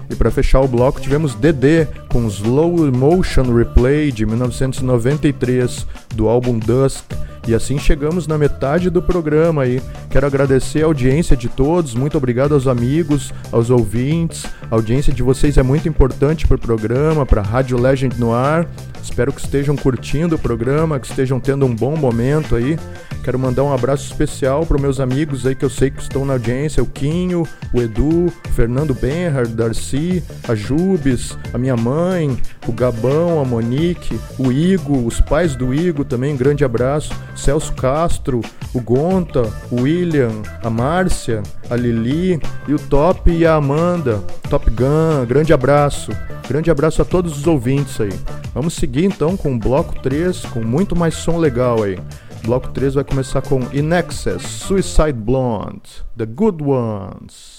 E 0.09 0.15
para 0.15 0.31
fechar 0.31 0.61
o 0.61 0.67
bloco 0.67 1.01
tivemos 1.01 1.35
DD 1.35 1.87
com 2.09 2.27
Slow 2.27 2.91
Motion 2.91 3.53
Replay 3.53 4.11
de 4.11 4.25
1993 4.25 5.85
do 6.15 6.27
álbum 6.27 6.57
Dusk. 6.57 7.03
E 7.47 7.55
assim 7.55 7.79
chegamos 7.79 8.27
na 8.27 8.37
metade 8.37 8.89
do 8.89 9.01
programa 9.01 9.63
aí. 9.63 9.81
Quero 10.09 10.27
agradecer 10.27 10.83
a 10.83 10.85
audiência 10.85 11.35
de 11.35 11.47
todos, 11.47 11.95
muito 11.95 12.17
obrigado 12.17 12.53
aos 12.53 12.67
amigos, 12.67 13.33
aos 13.51 13.69
ouvintes. 13.69 14.45
A 14.69 14.75
audiência 14.75 15.13
de 15.13 15.23
vocês 15.23 15.57
é 15.57 15.63
muito 15.63 15.87
importante 15.87 16.45
para 16.45 16.55
o 16.55 16.59
programa, 16.59 17.25
para 17.25 17.39
a 17.39 17.43
Rádio 17.43 17.79
Legend 17.79 18.19
no 18.19 18.33
ar. 18.33 18.67
Espero 19.01 19.31
que 19.31 19.39
estejam 19.39 19.77
curtindo 19.77 20.35
o 20.35 20.39
programa, 20.39 20.99
que 20.99 21.07
estejam 21.07 21.39
tendo 21.39 21.65
um 21.65 21.73
bom 21.73 21.95
momento 21.95 22.53
aí. 22.53 22.77
Quero 23.23 23.39
mandar 23.39 23.63
um 23.63 23.73
abraço 23.73 24.05
especial 24.05 24.65
para 24.65 24.77
meus 24.77 24.99
amigos 24.99 25.45
aí 25.45 25.53
que 25.53 25.63
eu 25.63 25.69
sei 25.69 25.89
que 25.89 26.01
estão 26.01 26.25
na 26.25 26.33
audiência, 26.33 26.81
o 26.81 26.85
Quinho, 26.85 27.43
o 27.73 27.81
Edu, 27.81 28.27
o 28.27 28.49
Fernando 28.53 28.93
Benhard, 28.93 29.53
Darcy, 29.53 30.23
a 30.47 30.55
Jubes, 30.55 31.37
a 31.53 31.57
minha 31.57 31.75
mãe, 31.75 32.37
o 32.65 32.71
Gabão, 32.71 33.41
a 33.41 33.45
Monique, 33.45 34.17
o 34.37 34.49
Igo, 34.49 35.05
os 35.05 35.19
pais 35.19 35.55
do 35.55 35.73
Igo 35.73 36.05
também, 36.05 36.37
grande 36.37 36.63
abraço. 36.63 37.13
Celso 37.35 37.73
Castro, 37.73 38.41
o 38.73 38.79
Gonta, 38.79 39.51
o 39.69 39.81
William, 39.81 40.31
a 40.63 40.69
Márcia, 40.69 41.43
a 41.69 41.75
Lili 41.75 42.39
e 42.67 42.73
o 42.73 42.79
Top 42.79 43.29
e 43.29 43.45
a 43.45 43.55
Amanda. 43.55 44.23
Top 44.49 44.56
Gun, 44.65 45.25
grande 45.27 45.53
abraço. 45.53 46.11
Grande 46.47 46.71
abraço 46.71 47.01
a 47.01 47.05
todos 47.05 47.37
os 47.37 47.47
ouvintes 47.47 47.99
aí. 48.01 48.13
Vamos 48.53 48.73
seguir 48.73 49.05
então 49.05 49.37
com 49.37 49.53
o 49.53 49.59
bloco 49.59 49.99
3, 50.01 50.45
com 50.45 50.61
muito 50.61 50.95
mais 50.95 51.13
som 51.15 51.37
legal 51.37 51.83
aí. 51.83 51.99
Bloco 52.43 52.69
3 52.69 52.95
vai 52.95 53.03
começar 53.03 53.41
com 53.41 53.59
In 53.73 53.91
Excess, 53.93 54.41
Suicide 54.41 55.13
Blonde, 55.13 56.03
The 56.17 56.25
Good 56.25 56.63
Ones. 56.63 57.56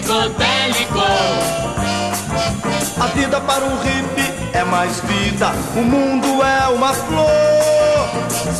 Psicodélico. 0.00 1.00
A 3.00 3.06
vida 3.14 3.40
para 3.40 3.64
um 3.64 3.78
hippie 3.78 4.30
é 4.52 4.62
mais 4.64 5.00
vida. 5.00 5.52
O 5.76 5.80
mundo 5.80 6.42
é 6.42 6.68
uma 6.68 6.92
flor, 6.92 8.10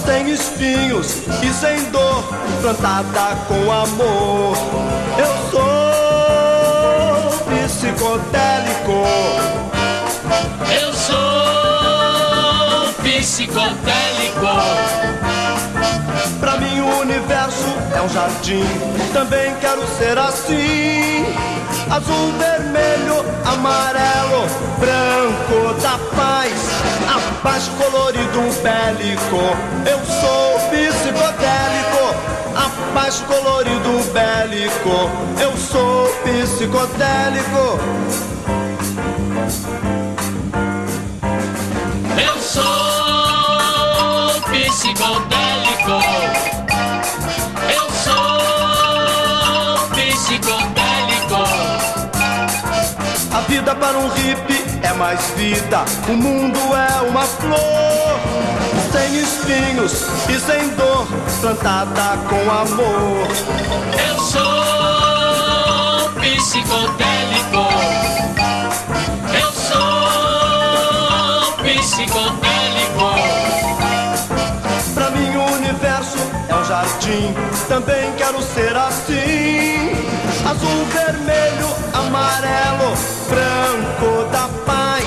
sem 0.04 0.30
espinhos 0.30 1.18
e 1.42 1.52
sem 1.52 1.90
dor, 1.90 2.24
plantada 2.60 3.36
com 3.46 3.70
amor. 3.70 4.56
Eu 5.18 5.36
sou 5.50 5.68
psicodélico. 7.66 9.04
Eu 10.80 10.92
sou 10.92 11.18
psicodélico. 13.02 14.46
Pra 16.40 16.56
mim 16.56 16.80
o 16.80 17.00
universo 17.00 17.66
é 17.94 18.00
um 18.00 18.08
jardim, 18.08 18.64
também 19.12 19.54
quero 19.60 19.86
ser 19.98 20.16
assim. 20.16 21.26
Azul, 21.90 22.32
vermelho, 22.38 23.24
amarelo, 23.44 24.46
branco 24.78 25.74
da 25.80 25.98
paz, 26.14 26.52
a 27.08 27.42
paz 27.42 27.68
colorido 27.78 28.40
bélico. 28.62 29.56
Eu 29.86 29.98
sou 30.04 30.60
psicodélico, 30.70 32.14
a 32.54 32.70
paz 32.94 33.20
colorido 33.26 34.12
bélico. 34.12 35.10
Eu 35.40 35.56
sou 35.56 36.08
psicodélico. 36.24 37.78
Eu 42.16 42.42
sou 42.42 42.78
psicodélico. 45.88 46.68
Eu 47.74 47.88
sou 48.04 49.08
psicodélico. 49.94 51.40
A 53.32 53.40
vida 53.48 53.74
para 53.74 53.96
um 53.96 54.08
hippie 54.08 54.64
é 54.82 54.92
mais 54.92 55.30
vida. 55.36 55.84
O 56.08 56.12
mundo 56.12 56.58
é 56.76 57.00
uma 57.08 57.22
flor, 57.22 58.20
sem 58.92 59.18
espinhos 59.18 60.04
e 60.28 60.38
sem 60.38 60.68
dor, 60.74 61.06
plantada 61.40 62.18
com 62.28 62.50
amor. 62.50 63.28
Eu 64.08 64.18
sou 64.20 66.10
psicodélico. 66.20 67.66
Eu 69.32 69.52
sou 69.52 69.78
psicodélico. 71.62 72.57
Também 77.68 78.12
quero 78.16 78.40
ser 78.42 78.76
assim. 78.76 79.92
Azul, 80.48 80.84
vermelho, 80.92 81.68
amarelo, 81.92 82.94
branco 83.28 84.30
da 84.30 84.48
paz, 84.64 85.04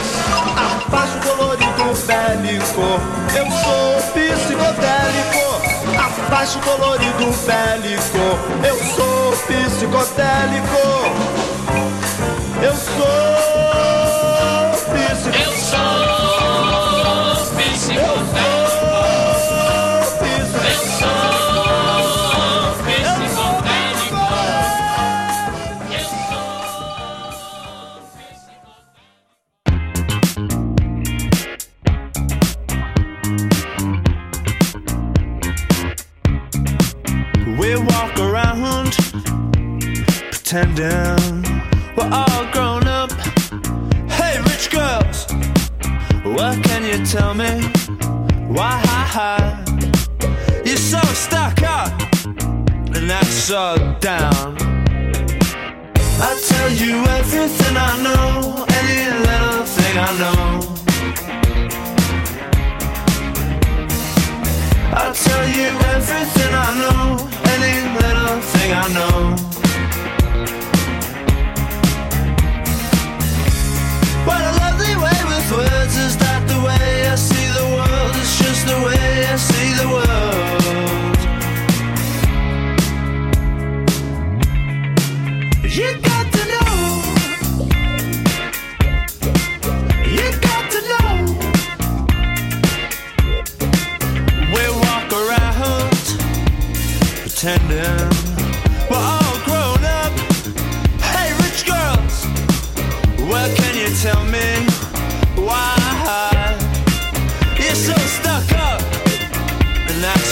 a 0.56 0.90
paz 0.90 1.10
colorido 1.26 1.94
bélico. 2.06 3.00
Eu 3.36 3.46
sou 3.52 4.02
psicodélico, 4.14 5.46
a 5.98 6.30
paz 6.30 6.58
colorido 6.64 7.32
bélico. 7.46 8.24
Eu 8.66 8.78
sou 8.96 9.32
psicodélico. 9.48 10.82
Eu 12.62 12.76
sou 12.76 13.51
pretending 40.52 41.44
we're 41.96 42.10
all 42.12 42.46
grown 42.52 42.86
up. 42.86 43.10
Hey, 44.12 44.38
rich 44.42 44.70
girls, 44.70 45.26
what 46.26 46.62
can 46.66 46.84
you 46.84 47.06
tell 47.06 47.34
me? 47.34 47.62
Why 48.50 48.76
you're 50.66 50.76
so 50.76 51.00
stuck 51.14 51.64
up 51.64 51.94
and 52.96 53.10
that's 53.10 53.30
so 53.30 53.96
down? 54.02 54.58
I 56.20 56.38
tell 56.50 56.70
you 56.70 56.98
everything 57.20 57.78
I 57.78 57.92
know, 58.04 58.66
any 58.80 59.00
little 59.28 59.66
thing 59.76 59.98
I 59.98 60.12
know. 60.22 60.44
I'll 64.98 65.14
tell 65.14 65.48
you 65.48 65.70
everything 65.96 66.54
I 66.54 66.70
know, 66.82 67.30
any 67.54 67.76
little 67.96 68.42
thing 68.42 68.74
I 68.74 68.88
know. 68.94 69.51
Words 75.52 75.98
is 75.98 76.16
that 76.18 76.48
the 76.48 76.60
way 76.68 77.08
I 77.08 77.16
see 77.16 77.48
the 77.60 77.66
world 77.76 78.16
is 78.24 78.32
just 78.42 78.66
the 78.68 78.78
way 78.88 79.26
I 79.26 79.36
see 79.36 79.74
the 79.82 79.88
world. 79.96 81.18
You 85.78 85.90
got 86.10 86.26
to 86.36 86.44
know. 86.54 86.74
You 90.18 90.28
got 90.48 90.66
to 90.74 90.80
know. 90.92 91.10
We 94.54 94.64
walk 94.86 95.10
around 95.22 96.04
pretending 97.24 98.10
we're 98.90 98.98
all 98.98 99.32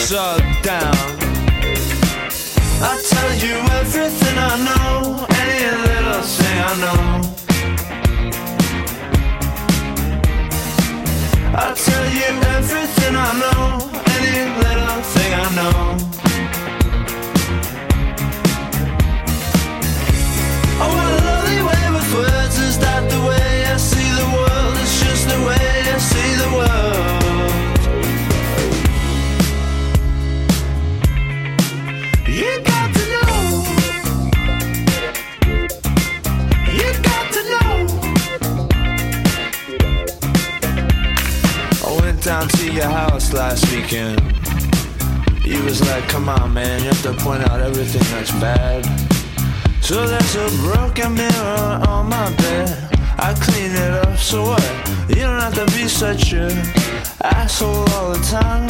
that's 0.10 0.62
down? 0.64 0.96
I 2.82 3.02
tell 3.10 3.32
you 3.44 3.56
everything 3.80 4.38
I 4.38 4.56
know, 4.68 5.26
any 5.44 5.70
little 5.88 6.24
thing 6.24 6.58
I 6.60 6.74
know. 6.84 7.04
I 11.56 11.74
tell 11.76 12.06
you 12.18 12.30
everything 12.58 13.16
I 13.16 13.32
know, 13.42 13.66
any 14.16 14.36
little 14.64 15.02
thing 15.14 15.32
I 15.34 15.48
know. 15.56 16.19
Come 46.10 46.28
on, 46.28 46.54
man, 46.54 46.82
you 46.82 46.88
have 46.88 47.02
to 47.04 47.14
point 47.14 47.44
out 47.50 47.62
everything 47.62 48.02
that's 48.12 48.32
bad. 48.42 48.84
So 49.82 50.06
there's 50.06 50.36
a 50.36 50.50
broken 50.62 51.14
mirror 51.14 51.82
on 51.88 52.10
my 52.10 52.36
bed. 52.36 52.90
I 53.18 53.34
clean 53.40 53.72
it 53.72 53.92
up, 54.06 54.18
so 54.18 54.44
what? 54.44 54.64
You 55.10 55.24
don't 55.28 55.40
have 55.40 55.56
to 55.56 55.66
be 55.78 55.88
such 55.88 56.34
a 56.34 56.50
asshole 57.24 57.88
all 57.94 58.12
the 58.12 58.20
time. 58.26 58.70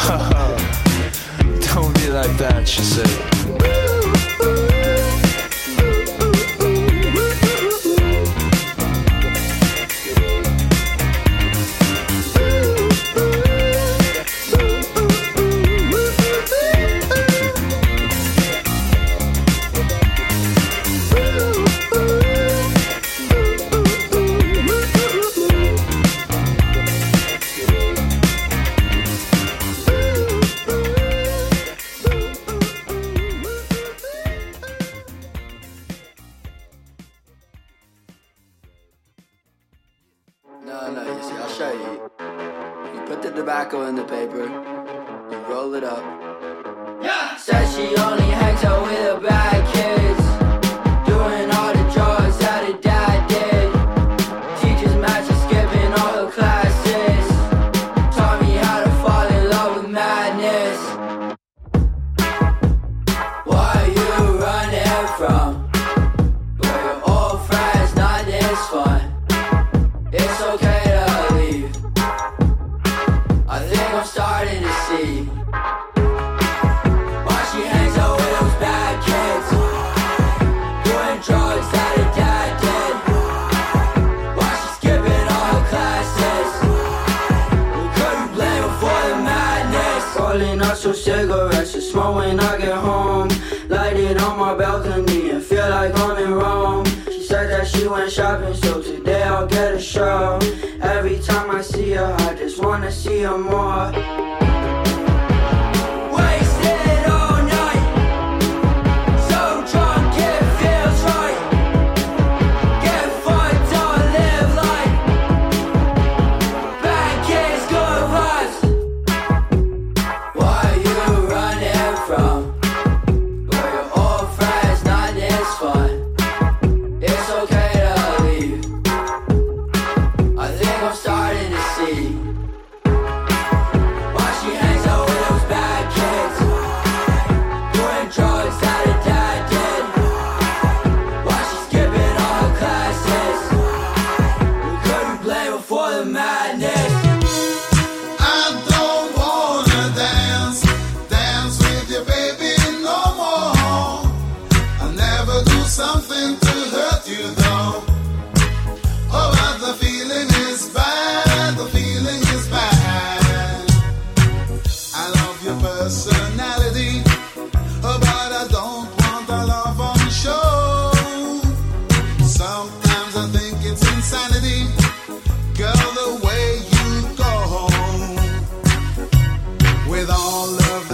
Don't 1.74 1.94
be 1.94 2.08
like 2.08 2.36
that, 2.38 2.66
she 2.66 2.82
said. 2.82 3.39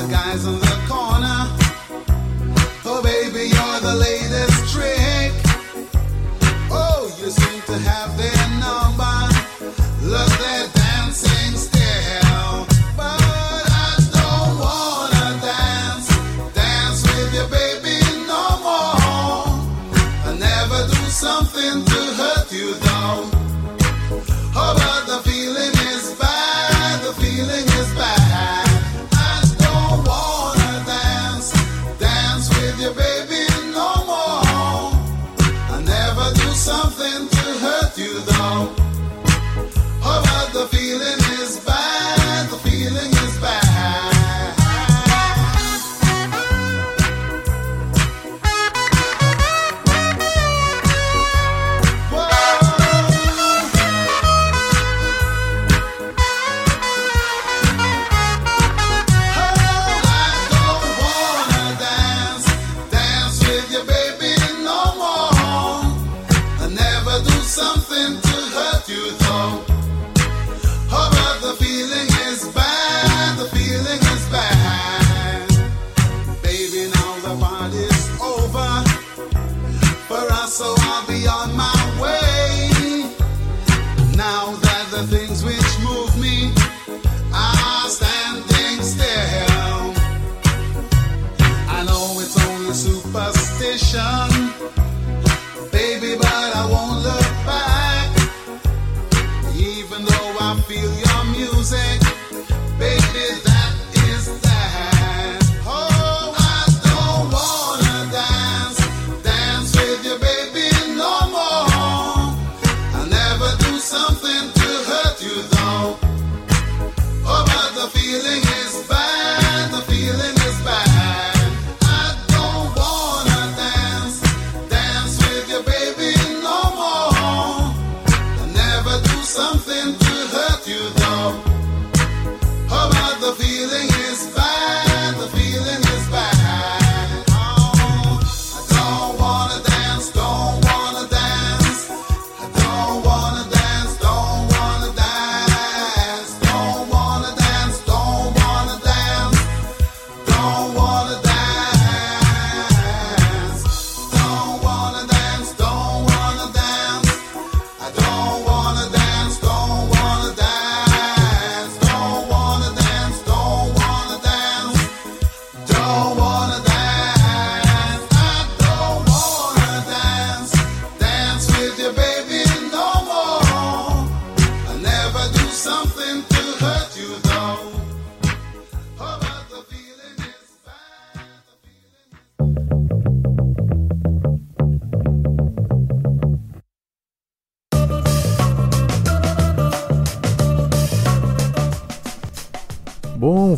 Guys 0.09 0.47
in 0.47 0.61
the 0.61 0.66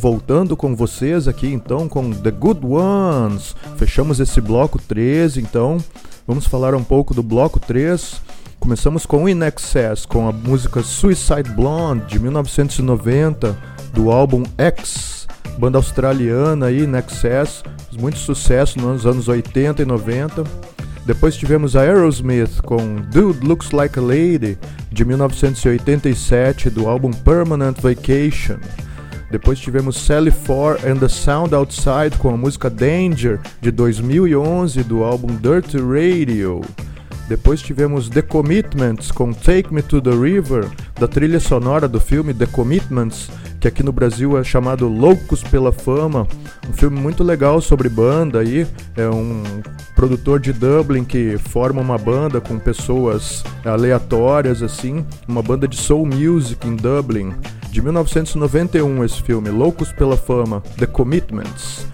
voltando 0.09 0.56
com 0.56 0.74
vocês 0.74 1.28
aqui 1.28 1.48
então 1.48 1.86
com 1.86 2.10
The 2.10 2.30
Good 2.30 2.64
Ones. 2.64 3.55
Fechamos 3.76 4.18
esse 4.18 4.40
bloco 4.40 4.80
3, 4.80 5.36
então 5.36 5.76
vamos 6.26 6.47
falar 6.47 6.74
um 6.74 6.82
pouco 6.82 7.12
do 7.12 7.22
bloco 7.22 7.60
3. 7.60 8.22
Começamos 8.59 9.05
com 9.05 9.28
In 9.28 9.40
Excess, 9.43 10.06
com 10.06 10.26
a 10.26 10.32
música 10.32 10.82
Suicide 10.82 11.51
Blonde 11.55 12.06
de 12.06 12.18
1990, 12.18 13.55
do 13.93 14.10
álbum 14.10 14.44
X, 14.56 15.26
banda 15.59 15.76
australiana 15.76 16.66
aí, 16.66 16.85
In 16.85 16.94
Excess, 16.94 17.62
muito 18.01 18.18
sucesso 18.18 18.80
nos 18.80 19.05
anos 19.05 19.28
80 19.28 19.82
e 19.82 19.85
90. 19.85 20.43
Depois 21.05 21.36
tivemos 21.36 21.76
a 21.76 21.82
Aerosmith 21.82 22.62
com 22.62 22.97
Dude 23.12 23.47
Looks 23.47 23.72
Like 23.72 23.98
a 23.98 24.02
Lady 24.02 24.59
de 24.90 25.05
1987 25.05 26.70
do 26.70 26.89
álbum 26.89 27.10
Permanent 27.10 27.76
Vacation. 27.78 28.56
Depois 29.30 29.59
tivemos 29.59 29.96
Sally 29.96 30.30
Four 30.30 30.78
and 30.86 30.96
the 30.96 31.09
Sound 31.09 31.55
Outside 31.55 32.16
com 32.18 32.30
a 32.30 32.36
música 32.36 32.70
Danger 32.70 33.38
de 33.60 33.70
2011 33.70 34.82
do 34.84 35.05
álbum 35.05 35.28
Dirty 35.36 35.76
Radio. 35.76 36.62
Depois 37.28 37.60
tivemos 37.60 38.09
The 38.09 38.22
Commitments 38.22 39.12
com 39.12 39.34
Take 39.34 39.72
Me 39.72 39.82
to 39.82 40.00
the 40.00 40.12
River, 40.12 40.66
da 40.98 41.06
trilha 41.06 41.38
sonora 41.38 41.86
do 41.86 42.00
filme 42.00 42.32
The 42.32 42.46
Commitments, 42.46 43.28
que 43.60 43.68
aqui 43.68 43.82
no 43.82 43.92
Brasil 43.92 44.38
é 44.38 44.42
chamado 44.42 44.88
Loucos 44.88 45.42
pela 45.42 45.70
Fama. 45.70 46.26
Um 46.66 46.72
filme 46.72 46.98
muito 46.98 47.22
legal 47.22 47.60
sobre 47.60 47.90
banda 47.90 48.40
aí. 48.40 48.66
É 48.96 49.06
um 49.10 49.42
produtor 49.94 50.40
de 50.40 50.55
Dublin 50.55 51.05
que 51.05 51.36
forma 51.36 51.82
uma 51.82 51.98
banda 51.98 52.40
com 52.40 52.59
pessoas 52.59 53.44
aleatórias 53.62 54.62
assim, 54.62 55.05
uma 55.26 55.42
banda 55.42 55.68
de 55.68 55.76
soul 55.76 56.06
music 56.06 56.66
em 56.66 56.76
Dublin. 56.76 57.34
De 57.70 57.82
1991 57.82 59.04
esse 59.04 59.22
filme, 59.22 59.50
Loucos 59.50 59.92
pela 59.92 60.16
Fama, 60.16 60.62
The 60.78 60.86
Commitments. 60.86 61.86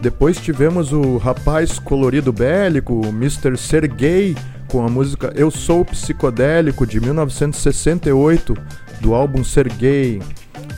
Depois 0.00 0.38
tivemos 0.38 0.92
o 0.92 1.16
rapaz 1.16 1.78
colorido 1.78 2.32
bélico, 2.32 3.04
Mr. 3.06 3.56
Sergei, 3.56 4.36
com 4.68 4.84
a 4.86 4.88
música 4.88 5.32
Eu 5.34 5.50
Sou 5.50 5.84
Psicodélico 5.84 6.86
de 6.86 7.00
1968, 7.00 8.56
do 9.00 9.14
álbum 9.14 9.42
Sergei. 9.42 10.22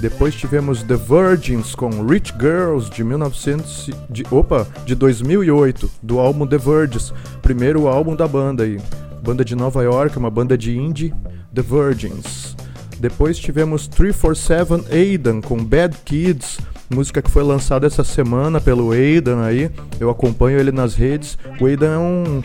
Depois 0.00 0.34
tivemos 0.34 0.82
The 0.82 0.96
Virgins 0.96 1.74
com 1.74 1.90
Rich 2.06 2.32
Girls 2.38 2.90
de 2.90 3.04
1900 3.04 3.90
de, 4.08 4.24
opa, 4.30 4.66
de 4.86 4.94
2008, 4.94 5.90
do 6.02 6.18
álbum 6.18 6.46
The 6.46 6.58
Virgins, 6.58 7.12
primeiro 7.42 7.86
álbum 7.86 8.16
da 8.16 8.26
banda 8.26 8.64
aí. 8.64 8.80
Banda 9.22 9.44
de 9.44 9.54
Nova 9.54 9.82
York, 9.82 10.16
uma 10.16 10.30
banda 10.30 10.56
de 10.56 10.76
indie, 10.76 11.12
The 11.54 11.62
Virgins. 11.62 12.57
Depois 12.98 13.38
tivemos 13.38 13.86
347 13.86 14.92
Aidan 14.92 15.40
com 15.40 15.62
Bad 15.62 15.96
Kids, 16.04 16.58
música 16.90 17.22
que 17.22 17.30
foi 17.30 17.42
lançada 17.42 17.86
essa 17.86 18.02
semana 18.02 18.60
pelo 18.60 18.92
Aidan 18.92 19.42
aí. 19.42 19.70
Eu 20.00 20.10
acompanho 20.10 20.58
ele 20.58 20.72
nas 20.72 20.94
redes. 20.94 21.38
O 21.60 21.66
Aidan 21.66 21.94
é 21.94 21.98
um 21.98 22.42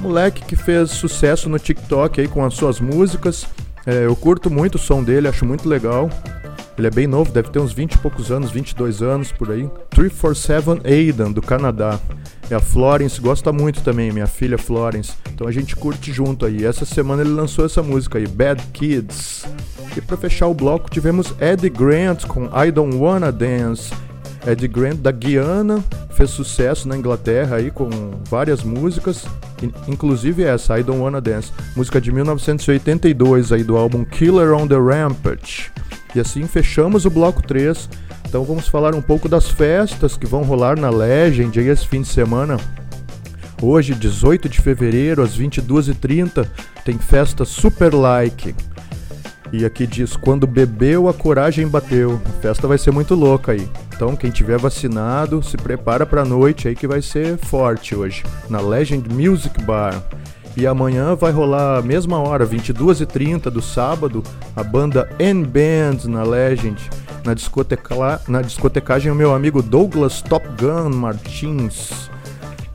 moleque 0.00 0.44
que 0.44 0.56
fez 0.56 0.90
sucesso 0.90 1.48
no 1.48 1.58
TikTok 1.58 2.20
aí 2.20 2.28
com 2.28 2.44
as 2.44 2.54
suas 2.54 2.80
músicas. 2.80 3.46
É, 3.84 4.04
eu 4.04 4.14
curto 4.14 4.50
muito 4.50 4.76
o 4.76 4.78
som 4.78 5.02
dele, 5.02 5.28
acho 5.28 5.44
muito 5.44 5.68
legal. 5.68 6.08
Ele 6.76 6.86
é 6.86 6.90
bem 6.90 7.08
novo, 7.08 7.32
deve 7.32 7.50
ter 7.50 7.58
uns 7.58 7.72
20 7.72 7.94
e 7.94 7.98
poucos 7.98 8.30
anos, 8.30 8.52
22 8.52 9.02
anos 9.02 9.32
por 9.32 9.50
aí. 9.50 9.68
347 9.90 10.86
Aidan, 10.86 11.32
do 11.32 11.42
Canadá. 11.42 11.98
E 12.50 12.54
a 12.54 12.60
Florence 12.60 13.20
gosta 13.20 13.52
muito 13.52 13.82
também, 13.82 14.10
minha 14.10 14.26
filha 14.26 14.56
Florence. 14.56 15.12
Então 15.32 15.46
a 15.46 15.52
gente 15.52 15.76
curte 15.76 16.12
junto 16.12 16.46
aí. 16.46 16.64
Essa 16.64 16.86
semana 16.86 17.22
ele 17.22 17.30
lançou 17.30 17.66
essa 17.66 17.82
música 17.82 18.18
aí, 18.18 18.26
Bad 18.26 18.62
Kids. 18.72 19.44
E 19.96 20.00
para 20.00 20.16
fechar 20.16 20.46
o 20.46 20.54
bloco 20.54 20.90
tivemos 20.90 21.34
Eddie 21.40 21.68
Grant 21.68 22.24
com 22.26 22.46
I 22.46 22.70
Don't 22.70 22.96
Wanna 22.96 23.30
Dance. 23.30 23.92
Eddie 24.46 24.68
Grant 24.68 24.96
da 24.96 25.10
Guiana 25.10 25.84
fez 26.12 26.30
sucesso 26.30 26.88
na 26.88 26.96
Inglaterra 26.96 27.56
aí 27.56 27.70
com 27.70 27.88
várias 28.28 28.64
músicas, 28.64 29.26
inclusive 29.86 30.42
essa 30.42 30.78
I 30.78 30.82
Don't 30.82 31.00
Wanna 31.00 31.20
Dance, 31.20 31.52
música 31.76 32.00
de 32.00 32.10
1982 32.10 33.52
aí 33.52 33.62
do 33.62 33.76
álbum 33.76 34.04
Killer 34.04 34.52
on 34.52 34.66
the 34.66 34.76
Rampage. 34.76 35.70
E 36.14 36.20
assim 36.20 36.46
fechamos 36.46 37.04
o 37.04 37.10
bloco 37.10 37.42
3. 37.42 37.88
Então 38.28 38.44
vamos 38.44 38.68
falar 38.68 38.94
um 38.94 39.00
pouco 39.00 39.26
das 39.26 39.48
festas 39.48 40.14
que 40.14 40.26
vão 40.26 40.42
rolar 40.42 40.78
na 40.78 40.90
Legend 40.90 41.58
aí 41.58 41.68
esse 41.68 41.88
fim 41.88 42.02
de 42.02 42.08
semana. 42.08 42.58
Hoje, 43.62 43.94
18 43.94 44.50
de 44.50 44.60
fevereiro, 44.60 45.22
às 45.22 45.36
22h30, 45.36 46.46
tem 46.84 46.98
festa 46.98 47.46
Super 47.46 47.94
Like. 47.94 48.54
E 49.50 49.64
aqui 49.64 49.86
diz: 49.86 50.14
quando 50.14 50.46
bebeu, 50.46 51.08
a 51.08 51.14
coragem 51.14 51.66
bateu. 51.66 52.20
A 52.26 52.42
festa 52.42 52.68
vai 52.68 52.76
ser 52.76 52.90
muito 52.90 53.14
louca 53.14 53.52
aí. 53.52 53.66
Então, 53.96 54.14
quem 54.14 54.30
tiver 54.30 54.58
vacinado, 54.58 55.42
se 55.42 55.56
prepara 55.56 56.04
pra 56.04 56.22
noite 56.22 56.68
aí 56.68 56.76
que 56.76 56.86
vai 56.86 57.00
ser 57.00 57.38
forte 57.38 57.96
hoje, 57.96 58.22
na 58.50 58.60
Legend 58.60 59.08
Music 59.08 59.60
Bar. 59.64 60.02
E 60.54 60.66
amanhã 60.66 61.14
vai 61.14 61.32
rolar 61.32 61.78
a 61.78 61.82
mesma 61.82 62.18
hora, 62.18 62.46
22h30 62.46 63.44
do 63.44 63.62
sábado, 63.62 64.22
a 64.54 64.62
banda 64.62 65.08
N-Band 65.18 66.06
na 66.08 66.22
Legend. 66.22 66.90
Na, 67.24 67.34
discoteca, 67.34 68.22
na 68.28 68.42
discotecagem, 68.42 69.10
o 69.10 69.14
meu 69.14 69.34
amigo 69.34 69.62
Douglas 69.62 70.22
Top 70.22 70.46
Gun 70.60 70.90
Martins. 70.90 72.10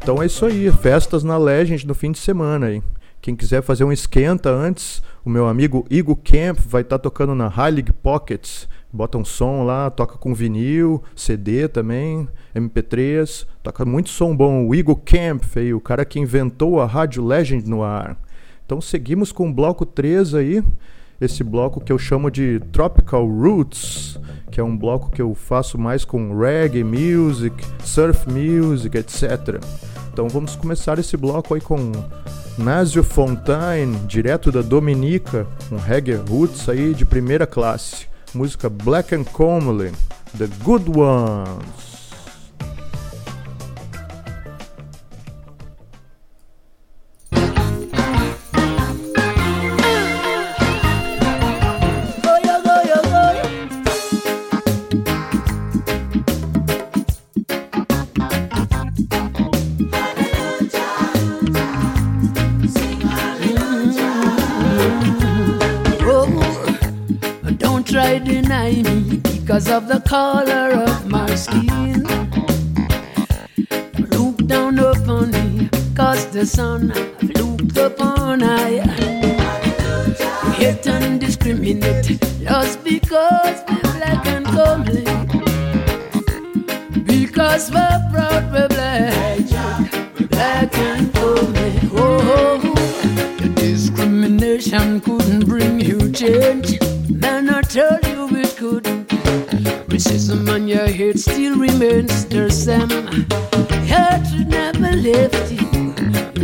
Então 0.02 0.22
é 0.22 0.26
isso 0.26 0.46
aí, 0.46 0.72
festas 0.72 1.24
na 1.24 1.38
Legend 1.38 1.88
no 1.88 1.96
fim 1.96 2.12
de 2.12 2.20
semana 2.20 2.68
aí. 2.68 2.84
Quem 3.22 3.38
quiser 3.38 3.62
fazer 3.62 3.86
um 3.86 3.92
esquenta 3.92 4.50
antes, 4.50 5.02
o 5.24 5.30
meu 5.30 5.48
amigo 5.48 5.86
Igor 5.90 6.18
Camp 6.18 6.60
vai 6.68 6.82
estar 6.82 6.98
tá 6.98 7.04
tocando 7.04 7.34
na 7.34 7.48
Heilig 7.48 7.94
Pockets. 7.94 8.68
Bota 8.92 9.18
um 9.18 9.24
som 9.24 9.64
lá, 9.64 9.90
toca 9.90 10.18
com 10.18 10.36
vinil, 10.36 11.02
CD 11.16 11.68
também, 11.70 12.28
MP3, 12.54 13.48
toca 13.64 13.86
muito 13.86 14.10
som 14.10 14.36
bom. 14.36 14.68
O 14.68 14.76
Igor 14.76 14.98
Camp, 14.98 15.42
aí, 15.56 15.74
o 15.74 15.80
cara 15.80 16.04
que 16.04 16.20
inventou 16.20 16.82
a 16.82 16.86
Rádio 16.86 17.26
Legend 17.26 17.68
no 17.68 17.82
ar. 17.82 18.18
Então 18.66 18.82
seguimos 18.82 19.32
com 19.32 19.50
o 19.50 19.54
bloco 19.54 19.86
3 19.86 20.36
aí, 20.36 20.64
esse 21.24 21.44
bloco 21.44 21.80
que 21.80 21.92
eu 21.92 21.98
chamo 21.98 22.30
de 22.30 22.60
Tropical 22.72 23.26
Roots, 23.26 24.20
que 24.52 24.60
é 24.60 24.64
um 24.64 24.78
bloco 24.78 25.10
que 25.10 25.22
eu 25.22 25.34
faço 25.34 25.78
mais 25.78 26.04
com 26.04 26.38
reggae 26.38 26.84
music, 26.84 27.56
surf 27.84 28.30
music, 28.30 28.98
etc. 28.98 29.64
Então 30.12 30.28
vamos 30.28 30.56
começar 30.56 31.00
esse 31.00 31.16
bloco 31.16 31.56
aí 31.56 31.62
com 31.62 31.92
Nasio 32.58 33.04
Fontaine, 33.04 33.98
direto 34.06 34.52
da 34.52 34.62
Dominica, 34.62 35.48
um 35.72 35.78
reggae 35.78 36.14
roots 36.14 36.68
aí 36.70 36.94
de 36.94 37.06
primeira 37.06 37.48
classe. 37.48 38.08
Música 38.34 38.70
Black 38.70 39.16
and 39.16 39.24
Comely, 39.26 39.92
The 40.38 40.48
Good 40.64 40.92
Ones. 41.00 41.93
Deny 68.64 68.82
me 68.82 69.18
because 69.18 69.70
of 69.70 69.88
the 69.88 70.00
color 70.02 70.72
of 70.72 71.10
my 71.10 71.36
skin. 71.36 72.04
Look 74.12 74.38
down 74.48 74.80
upon 74.80 75.32
me, 75.32 75.70
cause 75.96 76.26
the 76.28 76.46
sun 76.46 76.92
I've 76.92 77.24
looked 77.24 77.78
upon 77.78 78.44
I 78.44 78.80
hate 80.56 80.88
and 80.88 81.20
discriminate 81.20 82.20
just 82.42 82.84
because 82.84 83.64
we're 83.68 83.94
black 83.98 84.26
and 84.28 84.46
comely. 84.46 85.04
Because 87.06 87.72
we're 87.72 88.02
proud, 88.12 88.52
we're 88.54 88.68
black, 88.70 89.50
black 90.30 90.78
and 90.78 91.14
comely. 91.14 91.80
Oh, 91.94 92.20
oh, 92.38 92.62
oh. 92.64 93.36
the 93.42 93.50
discrimination 93.56 95.02
couldn't 95.02 95.46
bring 95.48 95.80
you 95.80 96.12
change. 96.12 96.83
Head 101.14 101.20
still 101.20 101.58
remains 101.58 102.26
the 102.26 102.50
same. 102.50 102.90
Hatred 103.86 104.48
never 104.48 104.96
left 104.96 105.52
you. 105.52 105.94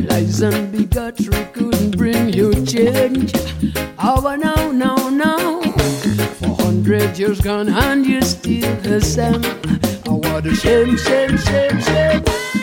Lies 0.08 0.41
and 0.41 0.72
bigotry 0.72 1.46
couldn't 1.54 1.98
bring 1.98 2.30
you 2.30 2.54
change. 2.66 3.34
Oh, 4.00 4.36
no, 4.40 4.72
no, 4.72 5.10
no. 5.10 5.62
For 6.40 6.56
hundred 6.64 7.18
years 7.18 7.41
gone 7.41 7.70
and 7.70 8.06
you're 8.06 8.22
still 8.22 8.76
the 8.82 9.02
same. 9.02 9.44
Oh, 10.08 10.18
what 10.18 10.46
a 10.46 10.56
shame, 10.56 10.98
shame, 10.98 11.38
shame, 11.38 11.82
shame. 11.82 12.59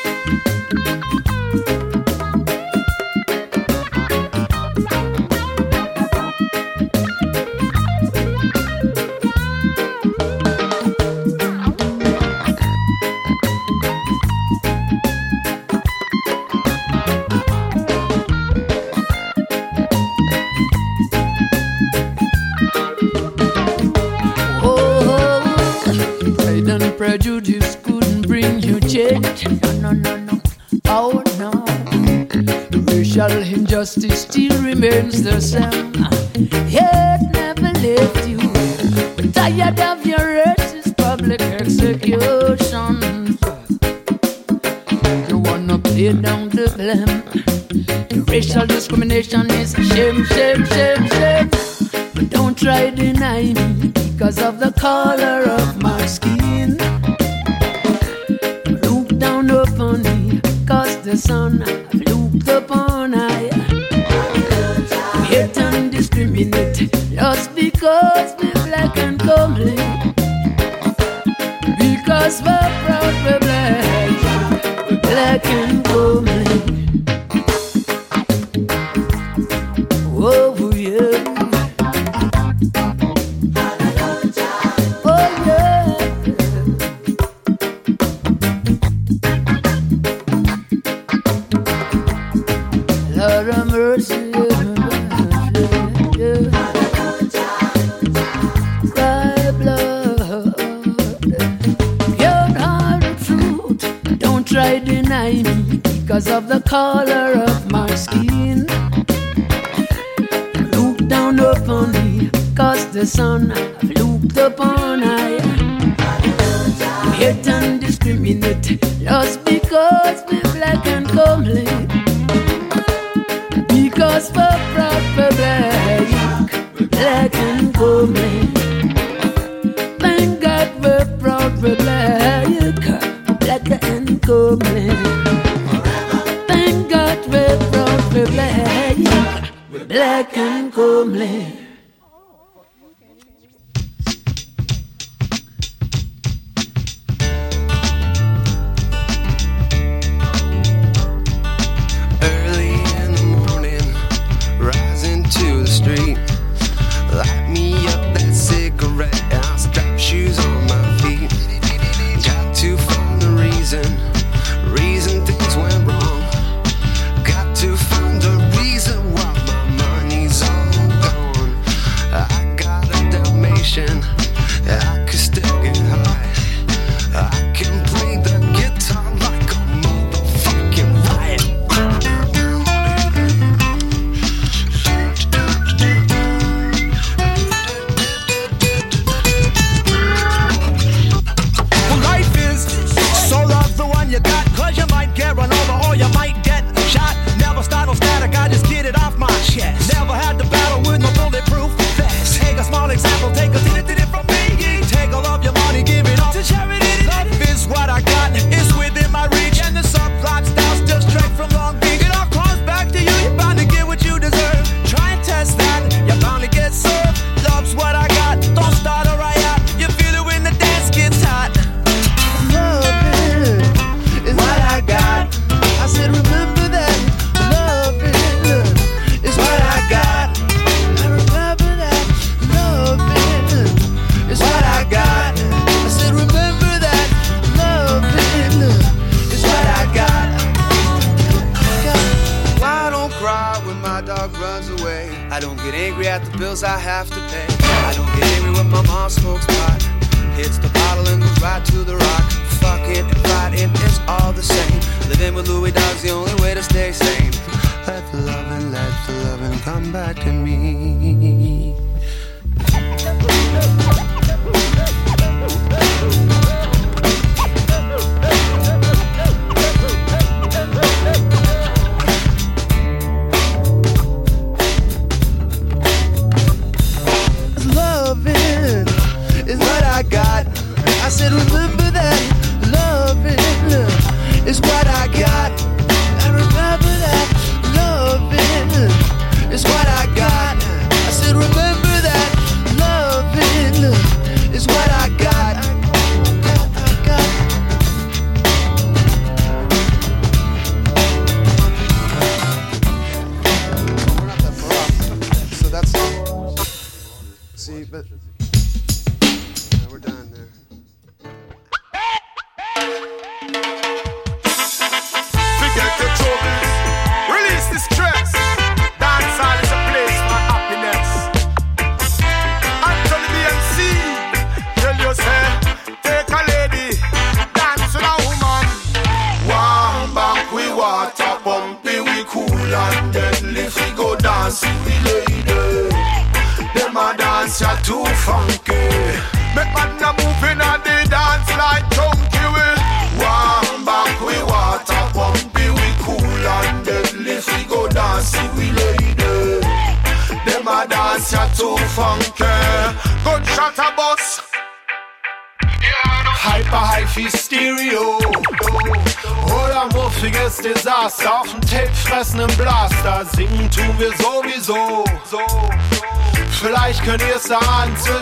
It 33.98 34.12
still 34.12 34.62
remains 34.62 35.23
the 35.23 35.40
same. 35.40 35.94
Hate 36.68 37.31
never 37.32 37.73
left 37.81 38.28
you. 38.28 38.39
Tired 39.32 39.81
of 39.81 40.05
your 40.05 40.18
racist 40.18 40.97
public 40.98 41.40
execution. 41.40 43.39
You 45.28 45.39
wanna 45.39 45.78
play 45.78 46.12
down 46.12 46.51
the 46.51 46.68
blame. 46.77 47.23
Racial 48.27 48.66
discrimination 48.66 49.51
is 49.52 49.74
a 49.74 49.85
shame. 49.85 50.15